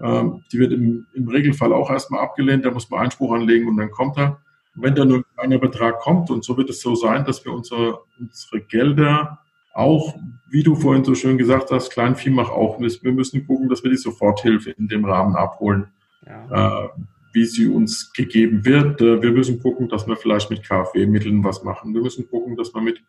[0.00, 3.76] Ähm, die wird im, im Regelfall auch erstmal abgelehnt, da muss man Einspruch anlegen und
[3.76, 4.38] dann kommt er.
[4.74, 7.52] wenn da nur ein kleiner Betrag kommt, und so wird es so sein, dass wir
[7.52, 9.38] unsere, unsere Gelder
[9.74, 10.14] auch,
[10.50, 12.80] wie du vorhin so schön gesagt hast, Kleinvieh macht auch.
[12.80, 15.86] Wir müssen gucken, dass wir die Soforthilfe in dem Rahmen abholen,
[16.26, 16.84] ja.
[16.84, 16.88] äh,
[17.32, 19.00] wie sie uns gegeben wird.
[19.00, 21.94] Äh, wir müssen gucken, dass wir vielleicht mit KfW-Mitteln was machen.
[21.94, 23.02] Wir müssen gucken, dass wir mit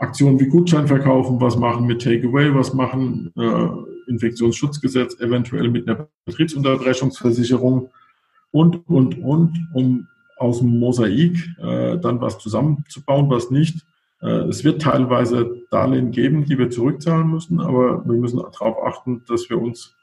[0.00, 6.08] Aktionen wie Gutschein verkaufen, was machen mit Takeaway, was machen äh, Infektionsschutzgesetz, eventuell mit einer
[6.24, 7.90] Betriebsunterbrechungsversicherung
[8.50, 10.08] und, und, und, um
[10.38, 13.84] aus dem Mosaik äh, dann was zusammenzubauen, was nicht.
[14.22, 19.22] Äh, es wird teilweise Darlehen geben, die wir zurückzahlen müssen, aber wir müssen darauf achten,
[19.28, 19.94] dass wir uns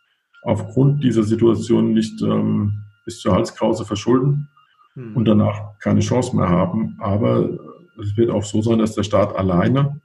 [0.43, 4.47] aufgrund dieser Situation nicht ähm, bis zur Halskrause verschulden
[4.93, 5.15] hm.
[5.15, 6.95] und danach keine Chance mehr haben.
[6.99, 7.49] Aber
[8.01, 10.01] es wird auch so sein, dass der Staat alleine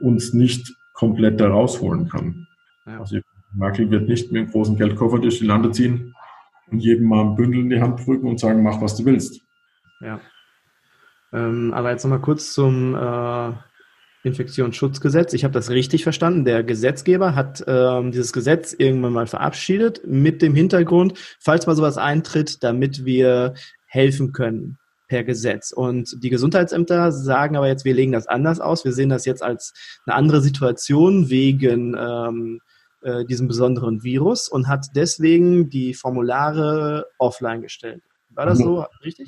[0.00, 2.46] uns nicht komplett da rausholen kann.
[2.86, 3.00] Ja.
[3.00, 3.18] Also
[3.52, 6.14] Merkel wird nicht mit einem großen Geldkoffer durch die Lande ziehen
[6.70, 9.40] und jedem mal ein Bündel in die Hand drücken und sagen, mach, was du willst.
[10.00, 10.20] Ja.
[11.32, 13.52] Ähm, aber jetzt nochmal kurz zum äh,
[14.24, 15.32] Infektionsschutzgesetz.
[15.34, 16.44] Ich habe das richtig verstanden.
[16.44, 21.98] Der Gesetzgeber hat ähm, dieses Gesetz irgendwann mal verabschiedet mit dem Hintergrund, falls mal sowas
[21.98, 23.54] eintritt, damit wir
[23.86, 25.72] helfen können per Gesetz.
[25.72, 28.84] Und die Gesundheitsämter sagen aber jetzt, wir legen das anders aus.
[28.84, 29.72] Wir sehen das jetzt als
[30.06, 32.60] eine andere Situation wegen ähm,
[33.02, 38.02] äh, diesem besonderen Virus und hat deswegen die Formulare offline gestellt.
[38.30, 39.26] War das also, so richtig?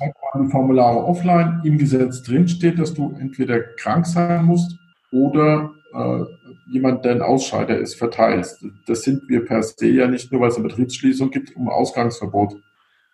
[0.51, 4.75] Formulare offline im Gesetz drin steht, dass du entweder krank sein musst
[5.11, 6.23] oder äh,
[6.71, 8.65] jemand, der ein Ausscheider ist, verteilst.
[8.85, 12.55] Das sind wir per se ja nicht nur, weil es eine Betriebsschließung gibt, um Ausgangsverbot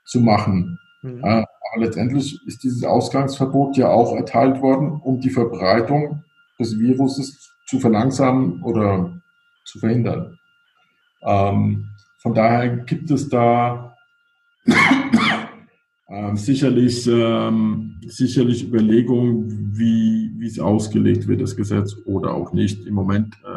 [0.05, 0.79] zu machen.
[1.03, 1.23] Mhm.
[1.23, 6.23] Aber letztendlich ist dieses Ausgangsverbot ja auch erteilt worden, um die Verbreitung
[6.59, 9.21] des Viruses zu verlangsamen oder
[9.65, 10.37] zu verhindern.
[11.21, 11.89] Ähm,
[12.19, 13.95] von daher gibt es da
[16.09, 22.85] ähm, sicherlich, ähm, sicherlich Überlegungen, wie, wie es ausgelegt wird, das Gesetz, oder auch nicht.
[22.85, 23.52] Im Moment äh,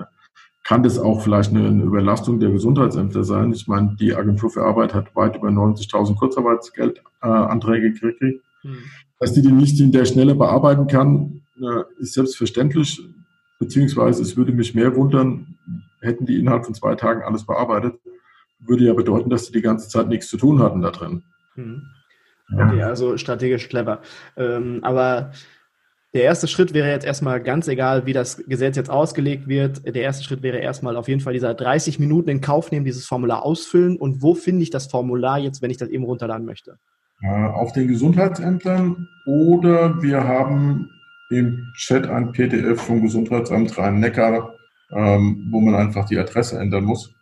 [0.67, 3.53] kann das auch vielleicht eine, eine, Überlastung der Gesundheitsämter sein.
[3.53, 8.43] Ich meine, die Agentur für Arbeit hat weit über 90.000 Kurzarbeitsgeldanträge äh, gekriegt.
[8.63, 8.79] Hm.
[9.21, 13.01] Dass die die nicht in der Schnelle bearbeiten kann, äh, ist selbstverständlich,
[13.61, 15.55] beziehungsweise es würde mich mehr wundern,
[16.01, 17.95] hätten die innerhalb von zwei Tagen alles bearbeitet,
[18.59, 21.23] würde ja bedeuten, dass sie die ganze Zeit nichts zu tun hatten da drin.
[21.55, 21.83] Hm.
[22.53, 24.01] Okay, also strategisch clever.
[24.37, 25.31] Ähm, aber
[26.17, 29.85] der erste Schritt wäre jetzt erstmal ganz egal, wie das Gesetz jetzt ausgelegt wird.
[29.85, 33.05] Der erste Schritt wäre erstmal auf jeden Fall dieser 30 Minuten in Kauf nehmen, dieses
[33.05, 33.99] Formular ausfüllen.
[33.99, 36.79] Und wo finde ich das Formular jetzt, wenn ich das eben runterladen möchte?
[37.23, 40.89] Auf den Gesundheitsämtern oder wir haben
[41.31, 44.55] im Chat ein PDF vom Gesundheitsamt Rhein-Neckar,
[44.93, 47.13] ähm, wo man einfach die Adresse ändern muss.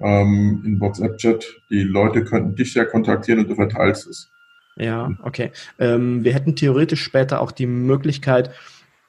[0.00, 1.62] Ähm, in WhatsApp-Chat.
[1.70, 4.31] Die Leute könnten dich ja kontaktieren und du verteilst es.
[4.76, 5.52] Ja, okay.
[5.78, 8.50] Ähm, wir hätten theoretisch später auch die Möglichkeit,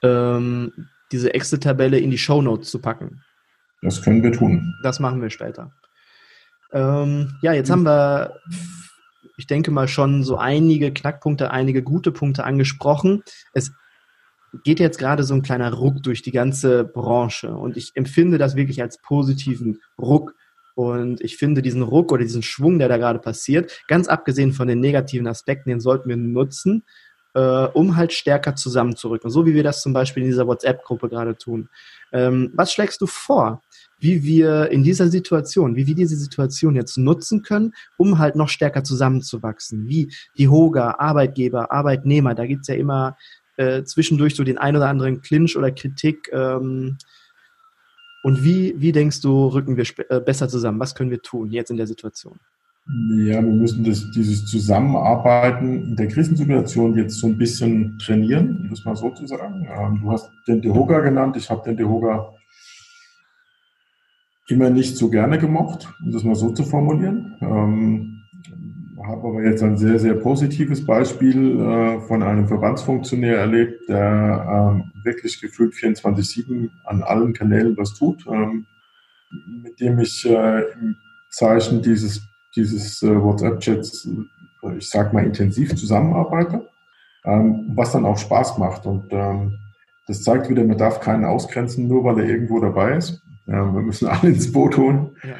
[0.02, 0.72] ähm,
[1.10, 3.22] diese Excel-Tabelle in die Show Notes zu packen.
[3.82, 4.74] Das können wir tun.
[4.82, 5.72] Das machen wir später.
[6.72, 8.40] Ähm, ja, jetzt haben wir,
[9.36, 13.22] ich denke mal, schon so einige Knackpunkte, einige gute Punkte angesprochen.
[13.52, 13.72] Es
[14.64, 18.56] geht jetzt gerade so ein kleiner Ruck durch die ganze Branche und ich empfinde das
[18.56, 20.34] wirklich als positiven Ruck,
[20.74, 24.68] und ich finde diesen Ruck oder diesen Schwung, der da gerade passiert, ganz abgesehen von
[24.68, 26.84] den negativen Aspekten, den sollten wir nutzen,
[27.34, 29.30] äh, um halt stärker zusammenzurücken.
[29.30, 31.68] So wie wir das zum Beispiel in dieser WhatsApp-Gruppe gerade tun.
[32.12, 33.62] Ähm, was schlägst du vor,
[33.98, 38.48] wie wir in dieser Situation, wie wir diese Situation jetzt nutzen können, um halt noch
[38.48, 39.88] stärker zusammenzuwachsen?
[39.88, 43.16] Wie die Hoga, Arbeitgeber, Arbeitnehmer, da gibt's ja immer
[43.56, 46.28] äh, zwischendurch so den ein oder anderen Clinch oder Kritik.
[46.32, 46.98] Ähm,
[48.24, 50.80] und wie, wie denkst du, rücken wir äh, besser zusammen?
[50.80, 52.40] Was können wir tun jetzt in der Situation?
[53.18, 58.70] Ja, wir müssen das, dieses Zusammenarbeiten in der Krisensituation jetzt so ein bisschen trainieren, um
[58.70, 59.68] das mal so zu sagen.
[59.70, 62.32] Ähm, du hast den Dehoga genannt, ich habe den Dehoga
[64.48, 67.36] immer nicht so gerne gemocht, um das mal so zu formulieren.
[67.42, 68.13] Ähm,
[69.06, 74.92] habe aber jetzt ein sehr, sehr positives Beispiel äh, von einem Verbandsfunktionär erlebt, der ähm,
[75.04, 78.66] wirklich gefühlt 24-7 an allen Kanälen was tut, ähm,
[79.62, 80.96] mit dem ich äh, im
[81.30, 82.22] Zeichen dieses,
[82.56, 84.08] dieses äh, WhatsApp-Chats,
[84.62, 86.66] äh, ich sag mal, intensiv zusammenarbeite,
[87.24, 88.86] ähm, was dann auch Spaß macht.
[88.86, 89.58] Und ähm,
[90.06, 93.22] das zeigt wieder, man darf keinen ausgrenzen, nur weil er irgendwo dabei ist.
[93.46, 95.10] wir müssen alle ins Boot holen.
[95.22, 95.36] Ja.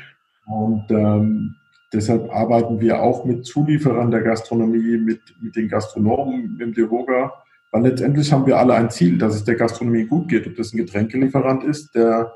[0.46, 1.55] Und ähm,
[1.94, 7.33] Deshalb arbeiten wir auch mit Zulieferern der Gastronomie, mit, mit den Gastronomen, mit dem Deroga,
[7.70, 10.44] weil letztendlich haben wir alle ein Ziel, dass es der Gastronomie gut geht.
[10.48, 12.33] Ob das ein Getränkelieferant ist, der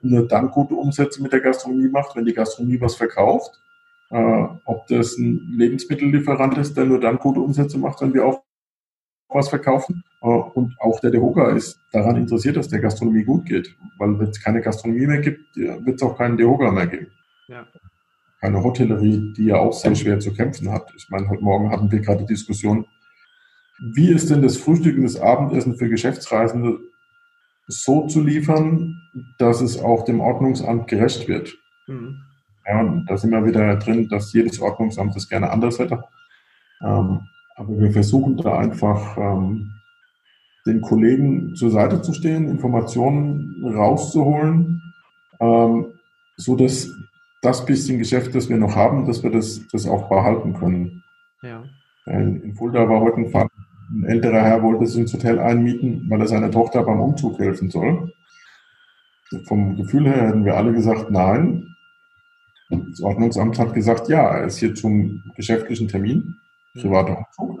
[0.00, 3.50] nur dann gute Umsätze mit der Gastronomie macht, wenn die Gastronomie was verkauft.
[4.10, 8.42] Äh, ob das ein Lebensmittellieferant ist, der nur dann gute Umsätze macht, wenn wir auch
[9.28, 10.02] was verkaufen.
[10.22, 13.76] Äh, und auch der Dehoga ist daran interessiert, dass der Gastronomie gut geht.
[13.98, 17.08] Weil wenn es keine Gastronomie mehr gibt, wird es auch keinen Dehoga mehr geben.
[17.48, 17.66] Ja
[18.42, 20.92] keine Hotellerie, die ja auch sehr schwer zu kämpfen hat.
[20.96, 22.84] Ich meine, heute Morgen hatten wir gerade die Diskussion,
[23.94, 26.80] wie ist denn das Frühstück und das Abendessen für Geschäftsreisende
[27.68, 29.00] so zu liefern,
[29.38, 31.56] dass es auch dem Ordnungsamt gerecht wird.
[31.86, 32.16] Mhm.
[32.66, 36.02] Ja, und da sind wir wieder drin, dass jedes Ordnungsamt das gerne anders hätte.
[36.82, 37.20] Ähm,
[37.54, 39.70] aber wir versuchen da einfach ähm,
[40.66, 44.82] den Kollegen zur Seite zu stehen, Informationen rauszuholen,
[45.38, 45.86] ähm,
[46.36, 46.88] so dass
[47.42, 51.02] das bisschen Geschäft, das wir noch haben, dass wir das, das auch behalten können.
[51.42, 51.62] Ja.
[52.06, 53.48] In Fulda war heute ein Fall,
[53.90, 57.68] ein älterer Herr wollte sich ins Hotel einmieten, weil er seiner Tochter beim Umzug helfen
[57.68, 58.12] soll.
[59.44, 61.74] Vom Gefühl her hätten wir alle gesagt, nein.
[62.70, 66.36] Das Ordnungsamt hat gesagt, ja, er ist hier zum geschäftlichen Termin,
[66.74, 67.60] privater Umzug.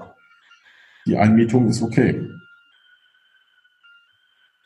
[1.06, 2.30] Die Einmietung ist okay.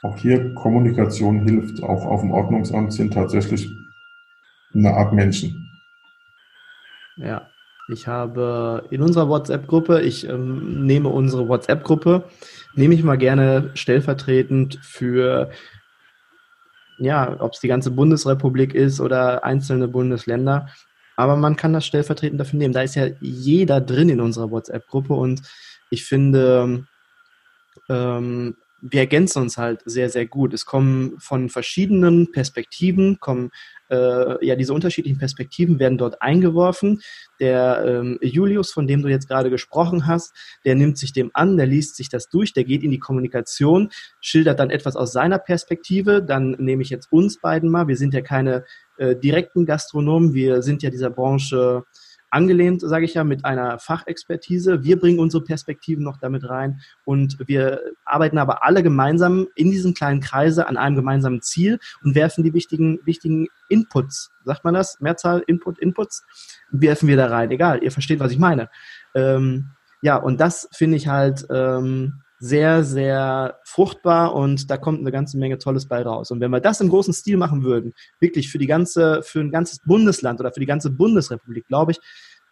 [0.02, 1.82] Auch hier Kommunikation hilft.
[1.82, 3.68] Auch auf dem Ordnungsamt sind tatsächlich
[4.76, 5.70] eine Art Menschen.
[7.16, 7.48] Ja,
[7.88, 12.24] ich habe in unserer WhatsApp-Gruppe, ich ähm, nehme unsere WhatsApp-Gruppe,
[12.74, 15.50] nehme ich mal gerne stellvertretend für,
[16.98, 20.68] ja, ob es die ganze Bundesrepublik ist oder einzelne Bundesländer.
[21.16, 22.74] Aber man kann das stellvertretend dafür nehmen.
[22.74, 25.42] Da ist ja jeder drin in unserer WhatsApp-Gruppe und
[25.88, 26.84] ich finde,
[27.88, 30.52] ähm, wir ergänzen uns halt sehr, sehr gut.
[30.52, 33.50] Es kommen von verschiedenen Perspektiven, kommen
[33.90, 37.00] äh, ja diese unterschiedlichen Perspektiven werden dort eingeworfen.
[37.40, 41.56] Der ähm, Julius, von dem du jetzt gerade gesprochen hast, der nimmt sich dem an,
[41.56, 45.38] der liest sich das durch, der geht in die Kommunikation, schildert dann etwas aus seiner
[45.38, 46.22] Perspektive.
[46.22, 47.88] Dann nehme ich jetzt uns beiden mal.
[47.88, 48.64] Wir sind ja keine
[48.96, 51.84] äh, direkten Gastronomen, wir sind ja dieser Branche
[52.36, 54.84] angelehnt, sage ich ja, mit einer Fachexpertise.
[54.84, 59.94] Wir bringen unsere Perspektiven noch damit rein und wir arbeiten aber alle gemeinsam in diesem
[59.94, 65.00] kleinen Kreise an einem gemeinsamen Ziel und werfen die wichtigen, wichtigen Inputs, sagt man das?
[65.00, 66.24] Mehrzahl Input, Inputs,
[66.70, 67.50] werfen wir da rein.
[67.50, 68.68] Egal, ihr versteht, was ich meine.
[69.14, 69.70] Ähm,
[70.02, 75.38] ja, und das finde ich halt ähm, sehr, sehr fruchtbar und da kommt eine ganze
[75.38, 76.30] Menge Tolles bei raus.
[76.30, 79.50] Und wenn wir das im großen Stil machen würden, wirklich für die ganze, für ein
[79.50, 82.00] ganzes Bundesland oder für die ganze Bundesrepublik, glaube ich,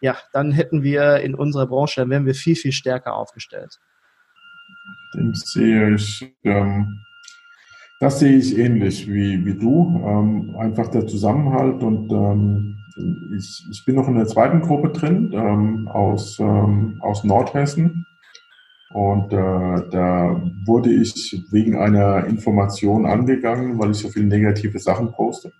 [0.01, 3.79] ja, dann hätten wir in unserer Branche, dann wären wir viel, viel stärker aufgestellt.
[5.15, 7.01] Den sehe ich, ähm,
[8.01, 10.03] das sehe ich ähnlich wie, wie du.
[10.05, 12.77] Ähm, einfach der Zusammenhalt und ähm,
[13.37, 18.07] ich, ich bin noch in der zweiten Gruppe drin ähm, aus, ähm, aus Nordhessen
[18.95, 25.11] und äh, da wurde ich wegen einer Information angegangen, weil ich so viele negative Sachen
[25.11, 25.51] poste.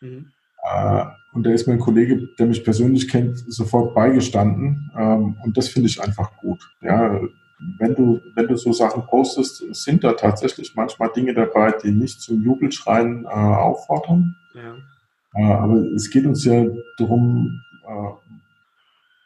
[0.00, 0.28] Mhm.
[0.62, 4.90] Äh, und da ist mein Kollege, der mich persönlich kennt, sofort beigestanden.
[4.96, 6.58] Ähm, und das finde ich einfach gut.
[6.80, 7.20] Ja,
[7.78, 12.22] wenn du, wenn du so Sachen postest, sind da tatsächlich manchmal Dinge dabei, die nicht
[12.22, 14.36] zum Jubelschreien äh, auffordern.
[14.54, 14.74] Ja.
[15.34, 16.64] Äh, aber es geht uns ja
[16.96, 18.39] darum, äh,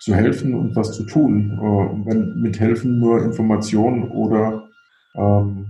[0.04, 1.52] zu helfen und was zu tun.
[1.52, 4.68] Äh, wenn mit helfen nur Informationen oder,
[5.14, 5.66] ähm,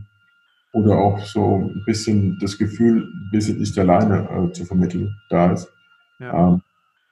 [0.73, 5.53] oder auch so ein bisschen das Gefühl, wir sind nicht alleine äh, zu vermitteln, da
[5.53, 5.69] ist.
[6.19, 6.49] Ja.
[6.49, 6.63] Ähm,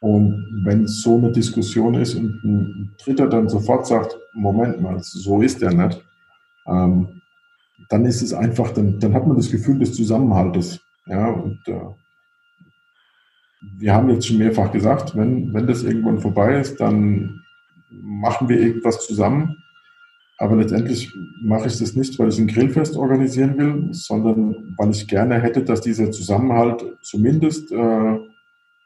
[0.00, 5.40] und wenn so eine Diskussion ist und ein Dritter dann sofort sagt, Moment mal, so
[5.42, 6.04] ist der nicht,
[6.66, 7.06] ähm,
[7.88, 10.80] dann ist es einfach, dann, dann hat man das Gefühl des Zusammenhaltes.
[11.06, 11.80] Ja, und äh,
[13.78, 17.42] wir haben jetzt schon mehrfach gesagt, wenn, wenn das irgendwann vorbei ist, dann
[17.90, 19.56] machen wir irgendwas zusammen.
[20.38, 25.06] Aber letztendlich mache ich das nicht, weil ich ein Grillfest organisieren will, sondern weil ich
[25.06, 28.18] gerne hätte, dass dieser Zusammenhalt zumindest äh,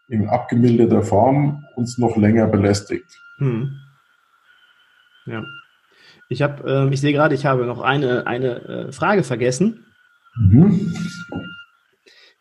[0.08, 3.18] in abgemilderter Form uns noch länger belästigt.
[3.38, 3.70] Hm.
[5.26, 5.44] Ja.
[6.28, 9.84] Ich habe, äh, ich sehe gerade, ich habe noch eine, eine äh, Frage vergessen.
[10.36, 10.92] Mhm.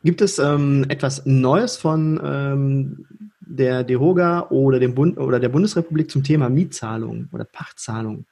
[0.06, 3.08] Gibt es ähm, etwas Neues von ähm,
[3.40, 8.28] der DEHOGA oder, dem Bund oder der Bundesrepublik zum Thema Mietzahlung oder Pachtzahlung?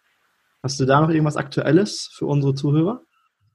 [0.62, 3.02] Hast du da noch irgendwas Aktuelles für unsere Zuhörer?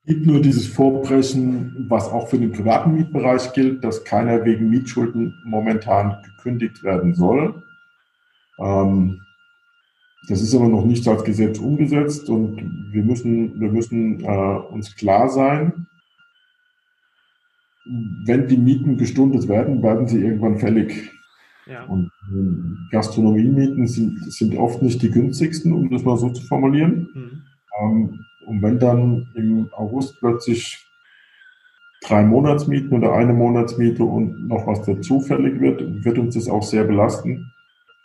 [0.03, 4.69] Es gibt nur dieses Vorbrechen, was auch für den privaten Mietbereich gilt, dass keiner wegen
[4.69, 7.63] Mietschulden momentan gekündigt werden soll.
[8.59, 9.21] Ähm,
[10.29, 14.97] das ist aber noch nicht als Gesetz umgesetzt und wir müssen, wir müssen äh, uns
[14.97, 15.87] klar sein,
[18.24, 21.11] wenn die Mieten gestundet werden, werden sie irgendwann fällig.
[21.66, 21.85] Ja.
[21.85, 27.09] Und äh, Gastronomiemieten sind, sind oft nicht die günstigsten, um das mal so zu formulieren.
[27.14, 27.42] Mhm.
[27.81, 30.87] Ähm, und wenn dann im August plötzlich
[32.03, 36.62] drei Monatsmieten oder eine Monatsmiete und noch was dazu fällig wird, wird uns das auch
[36.62, 37.53] sehr belasten.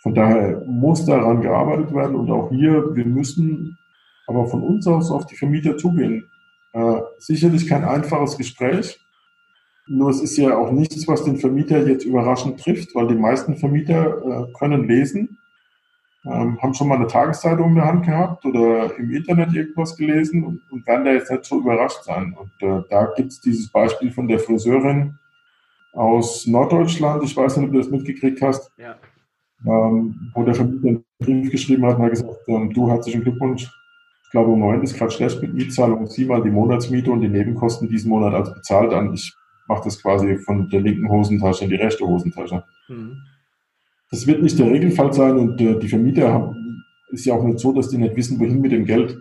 [0.02, 3.78] Von daher muss daran gearbeitet werden und auch hier, wir müssen
[4.28, 6.26] aber von uns aus auf die Vermieter zugehen.
[6.74, 9.00] Äh, sicherlich kein einfaches Gespräch,
[9.88, 13.56] nur es ist ja auch nichts, was den Vermieter jetzt überraschend trifft, weil die meisten
[13.56, 15.38] Vermieter äh, können lesen,
[16.26, 20.44] ähm, haben schon mal eine Tageszeitung in der Hand gehabt oder im Internet irgendwas gelesen
[20.44, 22.34] und, und werden da jetzt nicht so überrascht sein.
[22.40, 25.18] Und äh, da gibt es dieses Beispiel von der Friseurin
[25.94, 28.96] aus Norddeutschland, ich weiß nicht, ob du das mitgekriegt hast, ja.
[29.66, 33.70] ähm, wo der Vermieter einen Brief geschrieben hat und hat gesagt, ähm, du herzlichen Glückwunsch,
[34.24, 37.30] ich glaube, im Moment ist gerade schlecht mit Mietzahlung, zieh mal die Monatsmiete und die
[37.30, 39.14] Nebenkosten diesen Monat als bezahlt an.
[39.14, 39.32] Ich
[39.68, 42.64] macht das quasi von der linken Hosentasche in die rechte Hosentasche.
[42.88, 43.18] Mhm.
[44.12, 47.60] Das wird nicht der Regelfall sein und äh, die Vermieter haben, ist ja auch nicht
[47.60, 49.18] so, dass die nicht wissen, wohin mit dem Geld.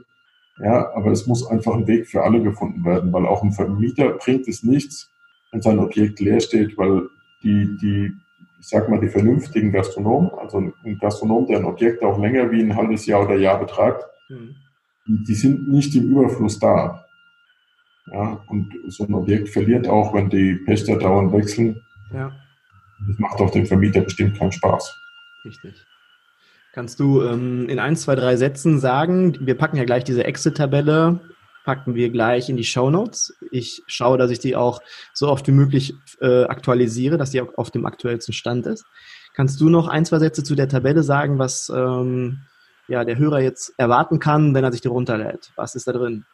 [0.59, 4.11] Ja, aber es muss einfach ein Weg für alle gefunden werden, weil auch ein Vermieter
[4.11, 5.11] bringt es nichts,
[5.51, 7.09] wenn sein Objekt leer steht, weil
[7.43, 8.13] die, die,
[8.61, 12.63] ich sag mal, die vernünftigen Gastronomen, also ein Gastronom, der ein Objekt auch länger wie
[12.63, 14.57] ein halbes Jahr oder Jahr betreibt, mhm.
[15.07, 17.05] die, die sind nicht im Überfluss da.
[18.11, 21.81] Ja, und so ein Objekt verliert auch, wenn die Pächter dauernd wechseln.
[22.13, 22.33] Ja.
[23.09, 24.99] Das macht auch dem Vermieter bestimmt keinen Spaß.
[25.45, 25.75] Richtig.
[26.73, 31.21] Kannst du ähm, in ein, zwei, drei Sätzen sagen, wir packen ja gleich diese Exit-Tabelle,
[31.65, 33.37] packen wir gleich in die Show Notes.
[33.51, 34.81] Ich schaue, dass ich die auch
[35.13, 38.85] so oft wie möglich äh, aktualisiere, dass die auch auf dem aktuellsten Stand ist.
[39.35, 42.41] Kannst du noch ein, zwei Sätze zu der Tabelle sagen, was ähm,
[42.89, 45.53] ja, der Hörer jetzt erwarten kann, wenn er sich die runterlädt?
[45.57, 46.25] Was ist da drin?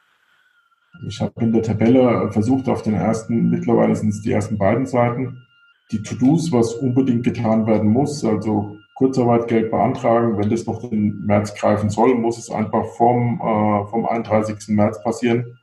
[1.06, 4.86] Ich habe in der Tabelle versucht, auf den ersten, mittlerweile sind es die ersten beiden
[4.86, 5.46] Seiten,
[5.90, 11.54] die To-Dos, was unbedingt getan werden muss, also Kurzarbeitgeld beantragen, wenn das noch den März
[11.54, 14.74] greifen soll, muss es einfach vom, äh, vom 31.
[14.74, 15.56] März passieren.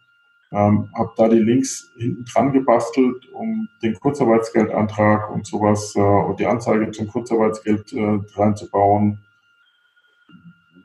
[0.54, 6.40] Ähm, habe da die Links hinten dran gebastelt, um den Kurzarbeitsgeldantrag und sowas äh, und
[6.40, 9.20] die Anzeige zum Kurzarbeitsgeld äh, reinzubauen,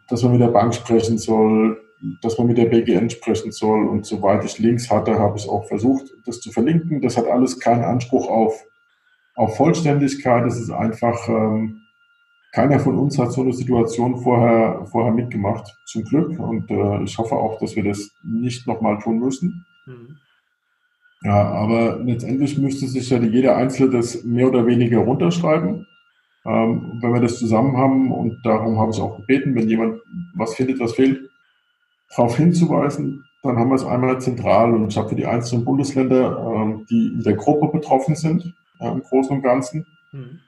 [0.09, 1.81] dass man mit der Bank sprechen soll,
[2.23, 3.87] dass man mit der BGN sprechen soll.
[3.87, 7.01] Und soweit ich Links hatte, habe ich auch versucht, das zu verlinken.
[7.01, 8.55] Das hat alles keinen Anspruch auf,
[9.35, 10.47] auf Vollständigkeit.
[10.47, 11.83] Es ist einfach, ähm,
[12.53, 16.39] keiner von uns hat so eine Situation vorher, vorher mitgemacht, zum Glück.
[16.39, 19.65] Und äh, ich hoffe auch, dass wir das nicht nochmal tun müssen.
[19.87, 20.17] Mhm.
[21.23, 25.87] Ja, aber letztendlich müsste sich ja jeder Einzelne das mehr oder weniger runterschreiben.
[26.47, 30.01] Ähm, wenn wir das zusammen haben, und darum habe ich auch gebeten, wenn jemand
[30.35, 31.30] was findet, was fehlt,
[32.11, 33.25] darauf hinzuweisen.
[33.43, 37.09] Dann haben wir es einmal zentral und ich habe für die einzelnen Bundesländer, ähm, die
[37.15, 40.41] in der Gruppe betroffen sind, im Großen und Ganzen, mhm.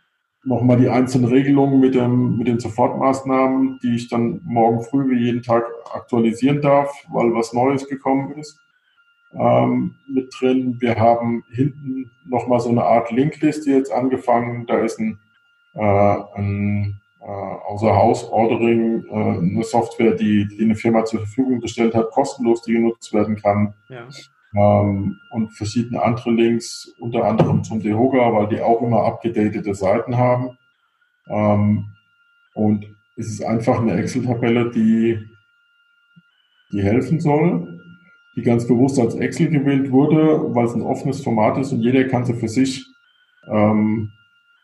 [0.44, 5.24] nochmal die einzelnen Regelungen mit, dem, mit den Sofortmaßnahmen, die ich dann morgen früh wie
[5.24, 8.58] jeden Tag aktualisieren darf, weil was Neues gekommen ist.
[9.34, 10.76] Ähm, mit drin.
[10.80, 14.66] Wir haben hinten nochmal so eine Art Linkliste jetzt angefangen.
[14.66, 15.18] Da ist ein,
[15.74, 21.60] äh, ein äh, außer Haus Ordering, äh, eine Software, die, die eine Firma zur Verfügung
[21.60, 23.74] gestellt hat, kostenlos, die genutzt werden kann.
[23.88, 24.08] Ja.
[24.54, 30.16] Ähm, und verschiedene andere Links, unter anderem zum Dehoga, weil die auch immer abgedatete Seiten
[30.16, 30.58] haben.
[31.28, 31.86] Ähm,
[32.54, 35.18] und es ist einfach eine Excel-Tabelle, die,
[36.72, 37.80] die helfen soll,
[38.36, 42.04] die ganz bewusst als Excel gewählt wurde, weil es ein offenes Format ist und jeder
[42.08, 42.84] kann sie für sich
[43.48, 44.10] ähm,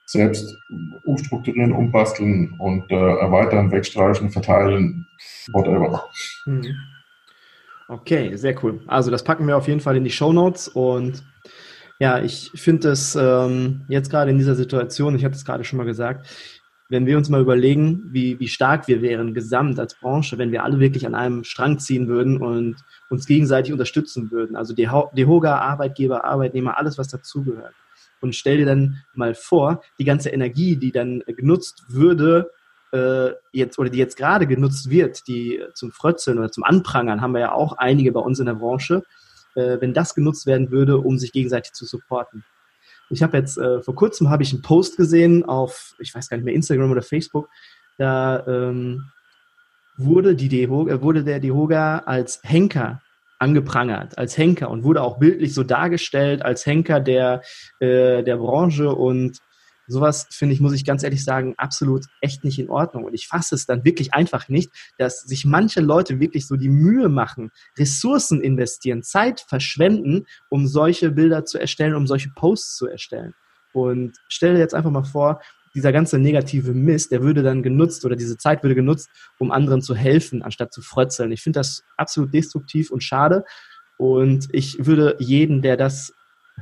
[0.08, 0.56] selbst
[1.04, 5.06] umstrukturieren, umbasteln und äh, erweitern, wegstreichen, verteilen,
[5.52, 6.08] whatever.
[6.46, 6.74] Mhm.
[7.88, 8.80] Okay, sehr cool.
[8.86, 11.22] Also das packen wir auf jeden Fall in die Show Notes und
[11.98, 15.76] ja, ich finde es ähm, jetzt gerade in dieser Situation, ich hatte es gerade schon
[15.76, 16.26] mal gesagt,
[16.88, 20.64] wenn wir uns mal überlegen, wie, wie stark wir wären gesamt als Branche, wenn wir
[20.64, 22.76] alle wirklich an einem Strang ziehen würden und
[23.10, 24.56] uns gegenseitig unterstützen würden.
[24.56, 27.74] Also die, die Hoga, Arbeitgeber, Arbeitnehmer, alles, was dazugehört
[28.20, 32.50] und stell dir dann mal vor, die ganze Energie, die dann genutzt würde,
[32.92, 37.32] äh, jetzt oder die jetzt gerade genutzt wird, die zum Frötzeln oder zum Anprangern, haben
[37.32, 39.02] wir ja auch einige bei uns in der Branche,
[39.54, 42.44] äh, wenn das genutzt werden würde, um sich gegenseitig zu supporten.
[43.10, 46.36] Ich habe jetzt äh, vor kurzem habe ich einen Post gesehen auf, ich weiß gar
[46.36, 47.48] nicht mehr Instagram oder Facebook,
[47.96, 49.10] da ähm,
[49.96, 53.02] wurde die Deho, äh, wurde der Dehoga als Henker
[53.38, 57.42] angeprangert als Henker und wurde auch bildlich so dargestellt als Henker der,
[57.80, 59.38] äh, der Branche und
[59.88, 63.04] sowas finde ich, muss ich ganz ehrlich sagen, absolut echt nicht in Ordnung.
[63.04, 66.68] Und ich fasse es dann wirklich einfach nicht, dass sich manche Leute wirklich so die
[66.68, 72.86] Mühe machen, Ressourcen investieren, Zeit verschwenden, um solche Bilder zu erstellen, um solche Posts zu
[72.86, 73.32] erstellen.
[73.72, 75.40] Und stell dir jetzt einfach mal vor,
[75.78, 79.08] dieser ganze negative Mist, der würde dann genutzt oder diese Zeit würde genutzt,
[79.38, 81.30] um anderen zu helfen, anstatt zu frötzeln.
[81.30, 83.44] Ich finde das absolut destruktiv und schade.
[83.96, 86.12] Und ich würde jeden, der das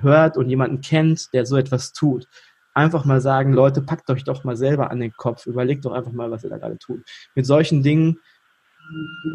[0.00, 2.28] hört und jemanden kennt, der so etwas tut,
[2.74, 6.12] einfach mal sagen, Leute, packt euch doch mal selber an den Kopf, überlegt doch einfach
[6.12, 7.02] mal, was ihr da gerade tut.
[7.34, 8.18] Mit solchen Dingen,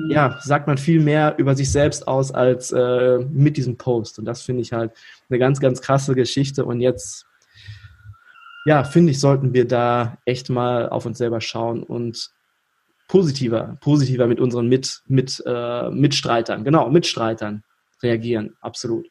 [0.10, 4.20] ja, sagt man viel mehr über sich selbst aus als äh, mit diesem Post.
[4.20, 4.92] Und das finde ich halt
[5.28, 6.66] eine ganz, ganz krasse Geschichte.
[6.66, 7.26] Und jetzt
[8.66, 12.32] ja, finde ich, sollten wir da echt mal auf uns selber schauen und
[13.08, 17.64] positiver, positiver mit unseren mit, mit, äh, Mitstreitern, genau, Mitstreitern
[18.02, 19.08] reagieren, absolut.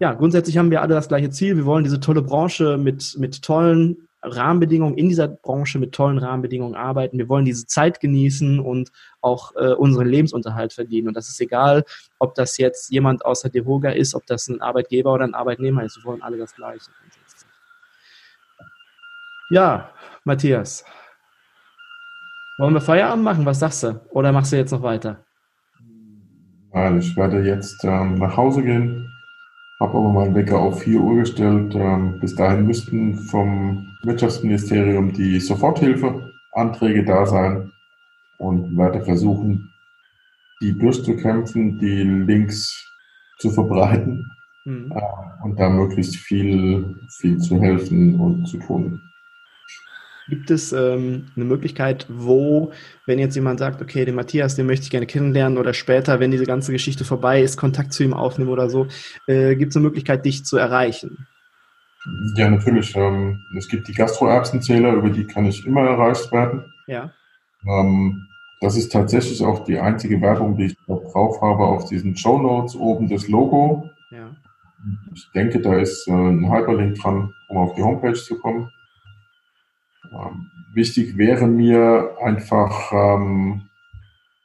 [0.00, 1.56] Ja, grundsätzlich haben wir alle das gleiche Ziel.
[1.56, 6.76] Wir wollen diese tolle Branche mit, mit tollen Rahmenbedingungen, in dieser Branche mit tollen Rahmenbedingungen
[6.76, 7.18] arbeiten.
[7.18, 8.90] Wir wollen diese Zeit genießen und
[9.20, 11.08] auch äh, unseren Lebensunterhalt verdienen.
[11.08, 11.84] Und das ist egal,
[12.18, 15.96] ob das jetzt jemand außer Dehoga ist, ob das ein Arbeitgeber oder ein Arbeitnehmer ist.
[15.96, 16.90] Wir wollen alle das Gleiche.
[19.50, 19.90] Ja,
[20.24, 20.84] Matthias.
[22.58, 23.46] Wollen wir Feierabend machen?
[23.46, 24.00] Was sagst du?
[24.10, 25.24] Oder machst du jetzt noch weiter?
[26.72, 29.10] Nein, ich werde jetzt ähm, nach Hause gehen,
[29.80, 31.74] habe aber meinen Wecker auf 4 Uhr gestellt.
[31.74, 37.72] Ähm, bis dahin müssten vom Wirtschaftsministerium die Soforthilfeanträge da sein
[38.38, 39.72] und werde versuchen,
[40.60, 42.84] die durchzukämpfen, die Links
[43.38, 44.30] zu verbreiten
[44.66, 44.92] mhm.
[44.94, 49.00] äh, und da möglichst viel, viel zu helfen und zu tun.
[50.28, 52.72] Gibt es ähm, eine Möglichkeit, wo,
[53.06, 56.30] wenn jetzt jemand sagt, okay, den Matthias, den möchte ich gerne kennenlernen oder später, wenn
[56.30, 58.88] diese ganze Geschichte vorbei ist, Kontakt zu ihm aufnehmen oder so,
[59.26, 61.26] äh, gibt es eine Möglichkeit, dich zu erreichen?
[62.36, 62.94] Ja, natürlich.
[62.94, 66.64] Ähm, es gibt die Gastroerbsenzähler, über die kann ich immer erreicht werden.
[66.86, 67.10] Ja.
[67.66, 68.26] Ähm,
[68.60, 72.74] das ist tatsächlich auch die einzige Werbung, die ich drauf habe auf diesen Show Notes
[72.74, 73.88] oben das Logo.
[74.10, 74.30] Ja.
[75.14, 78.70] Ich denke, da ist äh, ein Hyperlink dran, um auf die Homepage zu kommen.
[80.12, 83.62] Ähm, wichtig wäre mir einfach, ähm,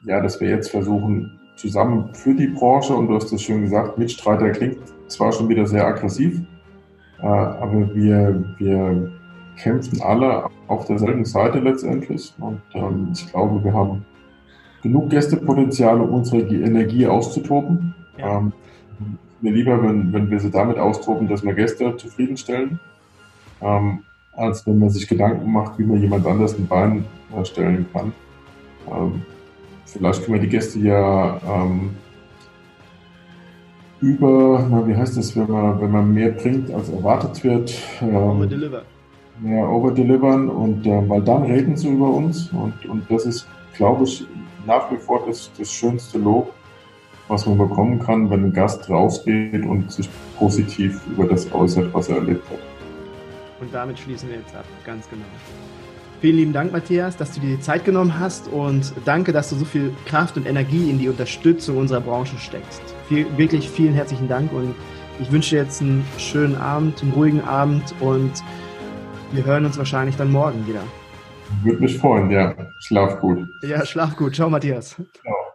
[0.06, 3.98] ja, dass wir jetzt versuchen, zusammen für die Branche, und du hast das schön gesagt,
[3.98, 6.42] Mitstreiter klingt zwar schon wieder sehr aggressiv,
[7.22, 9.12] äh, aber wir, wir
[9.58, 12.34] kämpfen alle auf derselben Seite letztendlich.
[12.40, 14.06] Und ähm, ich glaube, wir haben
[14.82, 17.96] genug Gästepotenzial, um unsere Energie auszutoben.
[18.18, 18.40] Ja.
[18.40, 18.54] Ähm,
[19.42, 22.80] mir lieber, wenn, wenn wir sie damit austoben, dass wir Gäste zufriedenstellen.
[23.62, 24.04] Ähm,
[24.36, 27.06] als wenn man sich Gedanken macht, wie man jemand anders ein Bein
[27.44, 28.12] stellen kann.
[28.92, 29.22] Ähm,
[29.86, 31.92] vielleicht können wir die Gäste ja ähm,
[34.02, 37.74] über, na, wie heißt das, wenn man, wenn man mehr bringt, als erwartet wird.
[38.02, 38.82] Ähm, overdeliver.
[39.44, 44.04] Ja, overdelivern und äh, weil dann reden sie über uns und, und das ist, glaube
[44.04, 44.28] ich,
[44.68, 46.54] nach wie vor das, das schönste Lob,
[47.28, 50.08] was man bekommen kann, wenn ein Gast rausgeht und sich
[50.38, 52.73] positiv über das äußert, was er erlebt hat.
[53.64, 55.24] Und damit schließen wir jetzt ab, ganz genau.
[56.20, 59.56] Vielen lieben Dank, Matthias, dass du dir die Zeit genommen hast und danke, dass du
[59.56, 62.82] so viel Kraft und Energie in die Unterstützung unserer Branche steckst.
[63.08, 64.76] Viel, wirklich vielen herzlichen Dank und
[65.20, 68.32] ich wünsche dir jetzt einen schönen Abend, einen ruhigen Abend und
[69.32, 70.82] wir hören uns wahrscheinlich dann morgen wieder.
[71.64, 72.54] Würde mich freuen, ja.
[72.80, 73.48] Schlaf gut.
[73.62, 74.36] Ja, schlaf gut.
[74.36, 74.96] Ciao, Matthias.
[75.22, 75.44] Ciao.